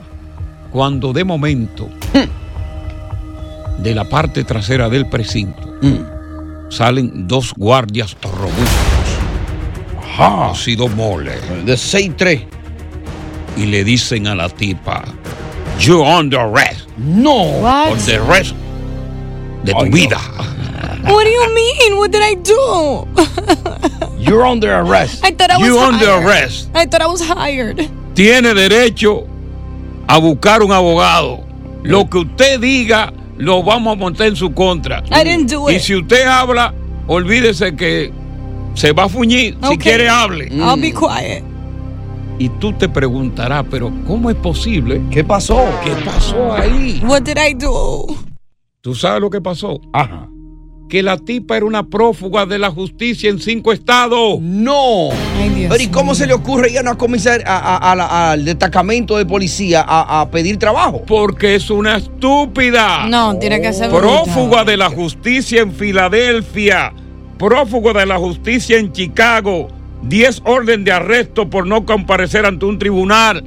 [0.72, 1.90] Cuando de momento,
[3.80, 5.80] de la parte trasera del precinto,
[6.70, 8.68] salen dos guardias robustos.
[10.02, 10.54] Ajá.
[10.56, 11.34] Sido mole.
[11.66, 12.46] De 6'3.
[13.58, 15.04] Y le dicen a la tipa,
[15.80, 16.88] you're under arrest.
[16.98, 17.44] No.
[17.62, 17.90] What?
[17.90, 18.56] Por the rest
[19.64, 20.20] de tu vida.
[21.04, 21.98] What do you mean?
[21.98, 23.08] What did I do?
[24.20, 25.24] You're under arrest.
[25.24, 26.26] I thought I was You under hired.
[26.26, 26.70] arrest.
[26.76, 27.90] I thought I was hired.
[28.14, 29.26] Tiene derecho
[30.08, 31.46] a buscar un abogado.
[31.84, 35.04] Lo que usted diga, lo vamos a montar en su contra.
[35.12, 35.82] I didn't do Y it.
[35.82, 36.74] si usted habla,
[37.08, 38.12] olvídese que
[38.74, 39.58] se va a fuñir.
[39.70, 40.48] Si quiere, hable.
[40.52, 41.44] I'll be quiet.
[42.40, 45.02] Y tú te preguntarás, pero ¿cómo es posible?
[45.10, 45.66] ¿Qué pasó?
[45.84, 47.02] ¿Qué pasó ahí?
[47.04, 48.06] What did I do?
[48.82, 49.80] ¿Tú sabes lo que pasó?
[49.94, 50.30] Ajá.
[50.90, 54.40] Que la tipa era una prófuga de la justicia en cinco estados.
[54.40, 55.10] No.
[55.38, 57.96] Ay, Dios Pero ¿y cómo se le ocurre ir a una comisar- a- a- a
[57.96, 61.02] la- al destacamento de policía a, a pedir trabajo?
[61.06, 63.06] Porque es una estúpida.
[63.10, 66.94] No, tiene que ser Prófuga de la justicia en Filadelfia.
[67.38, 69.68] Prófuga de la justicia en Chicago.
[70.04, 73.44] 10 orden de arresto por no comparecer ante un tribunal.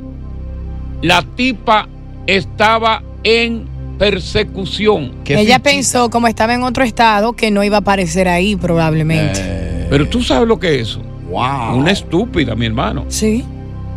[1.01, 1.89] La tipa
[2.27, 3.65] estaba en
[4.01, 5.13] persecución.
[5.27, 9.87] Ella pensó, como estaba en otro estado, que no iba a aparecer ahí probablemente.
[9.91, 11.03] Pero tú sabes lo que es eso.
[11.29, 11.77] Wow.
[11.77, 13.05] Una estúpida, mi hermano.
[13.09, 13.45] Sí.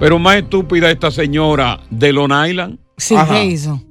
[0.01, 2.77] Pero más estúpida esta señora de Long Island.
[2.97, 3.81] Sí, ¿qué hizo?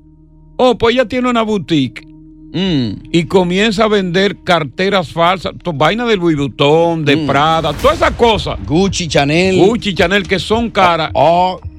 [0.59, 2.07] Oh, pues ella tiene una boutique.
[2.55, 8.11] Y comienza a vender carteras falsas, to- vaina de Louis Vuitton, de Prada, todas esas
[8.11, 8.59] cosas.
[8.67, 9.57] Gucci, Chanel.
[9.57, 11.11] Gucci, Chanel, que son caras.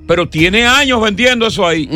[0.07, 1.87] Pero tiene años vendiendo eso ahí.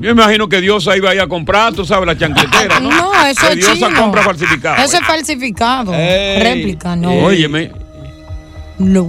[0.00, 2.90] Yo imagino que Diosa iba a ir a comprar, tú sabes, la chancletera, ¿no?
[2.90, 4.00] No, eso que es Diosa chino.
[4.00, 4.82] compra falsificado.
[4.82, 5.92] Eso es falsificado.
[5.92, 7.12] Réplica, no.
[7.12, 7.70] Óyeme.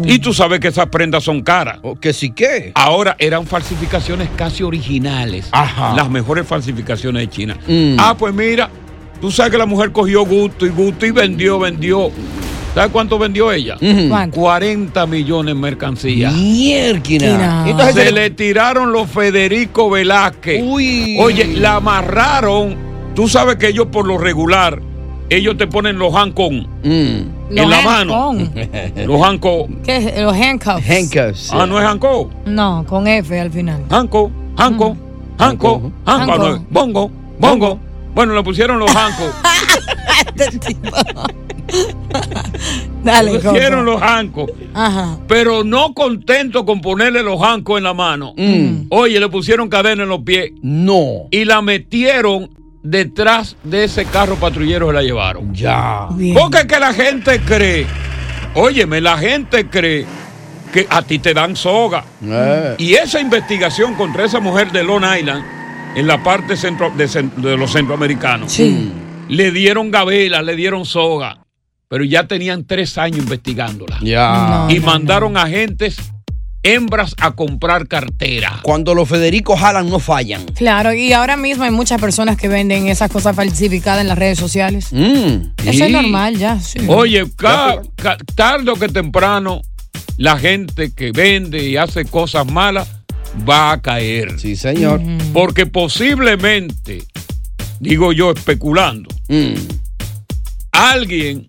[0.06, 1.80] Y tú sabes que esas prendas son caras.
[2.00, 2.72] Que sí que.
[2.76, 5.48] Ahora eran falsificaciones casi originales.
[5.52, 5.96] Ajá.
[5.96, 7.58] Las mejores falsificaciones de China.
[7.68, 7.96] Mm.
[7.98, 8.70] Ah, pues mira,
[9.20, 12.12] tú sabes que la mujer cogió gusto y gusto y vendió, vendió.
[12.74, 13.78] ¿Sabes cuánto vendió ella?
[14.10, 14.40] ¿Cuánto?
[14.40, 16.32] 40 millones en mercancía.
[16.32, 17.70] Mierda.
[17.70, 20.64] Entonces se le tiraron los Federico Velázquez.
[20.64, 22.76] Oye, la amarraron.
[23.14, 24.82] Tú sabes que ellos por lo regular,
[25.30, 28.36] ellos te ponen los hancón en Los la mano.
[29.06, 29.68] Los hanco.
[29.84, 30.22] ¿Qué es?
[30.22, 30.90] Los handcuffs.
[30.90, 31.50] Handcuffs.
[31.54, 32.32] Ah, no es hanco.
[32.46, 33.84] No, con F al final.
[33.92, 34.98] Hanco, hanco,
[35.38, 36.38] hanco, hanco.
[36.38, 36.62] No es.
[36.72, 37.80] Bongo, bongo.
[38.16, 39.32] Bueno, le pusieron los hancos.
[43.04, 44.52] Dale, Le pusieron los hancos.
[44.74, 45.18] Ajá.
[45.28, 48.34] Pero no contento con ponerle los hancos en la mano.
[48.90, 50.52] Oye, le pusieron cadena en los pies.
[50.62, 51.28] No.
[51.32, 52.50] Y la metieron
[52.84, 55.54] detrás de ese carro patrullero se la llevaron.
[55.54, 56.08] Ya.
[56.34, 57.88] Porque es que la gente cree,
[58.54, 60.06] óyeme, la gente cree
[60.72, 62.04] que a ti te dan soga.
[62.24, 62.76] Eh.
[62.78, 65.44] Y esa investigación contra esa mujer de Long Island,
[65.96, 68.60] en la parte centro, de, los centroamericanos,
[69.30, 71.43] le dieron gabela, le dieron soga.
[71.94, 74.00] Pero ya tenían tres años investigándola.
[74.02, 74.66] Ya.
[74.68, 75.98] y mandaron agentes
[76.64, 78.62] hembras a comprar cartera.
[78.64, 80.44] Cuando los Federico jalan, no fallan.
[80.56, 84.40] Claro, y ahora mismo hay muchas personas que venden esas cosas falsificadas en las redes
[84.40, 84.88] sociales.
[84.92, 85.52] Mm.
[85.68, 86.60] Eso es normal ya.
[86.60, 86.80] sí.
[86.88, 89.62] Oye, ca- ca- tarde o que temprano,
[90.18, 92.88] la gente que vende y hace cosas malas
[93.48, 94.40] va a caer.
[94.40, 95.00] Sí, señor.
[95.32, 97.04] Porque posiblemente,
[97.80, 99.54] digo yo especulando, Mm.
[100.72, 101.46] alguien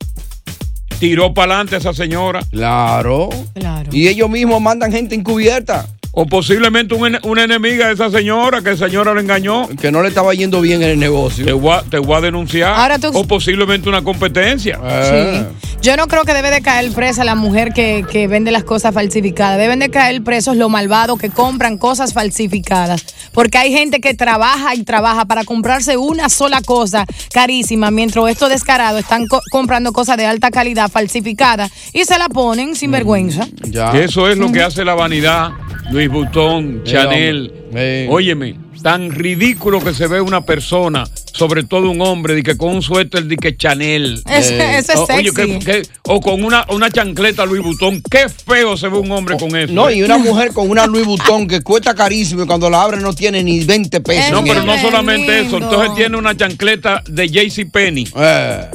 [0.98, 2.40] tiró para adelante a esa señora.
[2.50, 3.28] Claro.
[3.54, 3.90] Claro.
[3.92, 5.86] Y ellos mismos mandan gente encubierta.
[6.16, 9.66] O posiblemente un una enemiga de esa señora, que esa señora la engañó.
[9.80, 11.44] Que no le estaba yendo bien en el negocio.
[11.44, 12.72] Te voy a, te voy a denunciar.
[12.72, 14.78] Ahora tú- O posiblemente una competencia.
[14.84, 15.44] Eh.
[15.84, 18.94] Yo no creo que debe de caer presa la mujer que, que vende las cosas
[18.94, 19.58] falsificadas.
[19.58, 23.04] Deben de caer presos los malvados que compran cosas falsificadas.
[23.34, 27.04] Porque hay gente que trabaja y trabaja para comprarse una sola cosa
[27.34, 32.30] carísima, mientras estos descarados están co- comprando cosas de alta calidad falsificadas y se la
[32.30, 33.46] ponen sin vergüenza.
[33.92, 35.50] Que Eso es lo que hace la vanidad.
[35.90, 37.52] Luis Butón, Chanel.
[37.74, 38.06] Sí.
[38.08, 41.04] Óyeme, tan ridículo que se ve una persona,
[41.34, 44.22] sobre todo un hombre, de que con un suéter de que Chanel.
[44.30, 45.58] Es- eso es O- oye, sexy.
[45.58, 48.00] que- que- o con una, una chancleta Luis Butón.
[48.08, 49.72] Qué feo se ve un hombre con eso.
[49.72, 49.96] No, ¿eh?
[49.96, 53.12] y una mujer con una Louis Vuitton que cuesta carísimo y cuando la abre no
[53.12, 54.30] tiene ni 20 pesos.
[54.30, 55.56] No, pero no solamente eso.
[55.56, 58.68] Entonces tiene una chancleta de JC Penny Eh.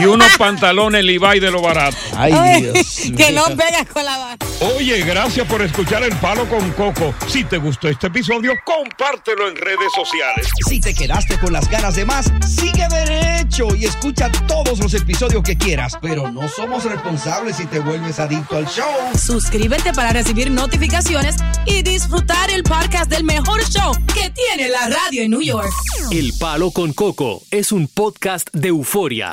[0.00, 1.96] y unos pantalones Levi de lo barato.
[2.16, 2.86] Ay, Dios.
[3.16, 4.38] que no pegas con la barra.
[4.76, 7.14] Oye, gracias por escuchar El Palo con Coco.
[7.28, 10.48] Si te gustó este episodio, compártelo en redes sociales.
[10.68, 15.42] Si te quedaste con las ganas de más, sigue derecho y escucha todos los episodios
[15.42, 15.98] que quieras.
[16.00, 18.86] Pero no somos responsables si te vuelves adicto al show.
[19.18, 21.36] Suscríbete para recibir notificaciones
[21.66, 25.70] y disfrutar el podcast del mejor show que tiene la radio en New York.
[26.10, 29.32] El Palo con Coco es un podcast de euforia.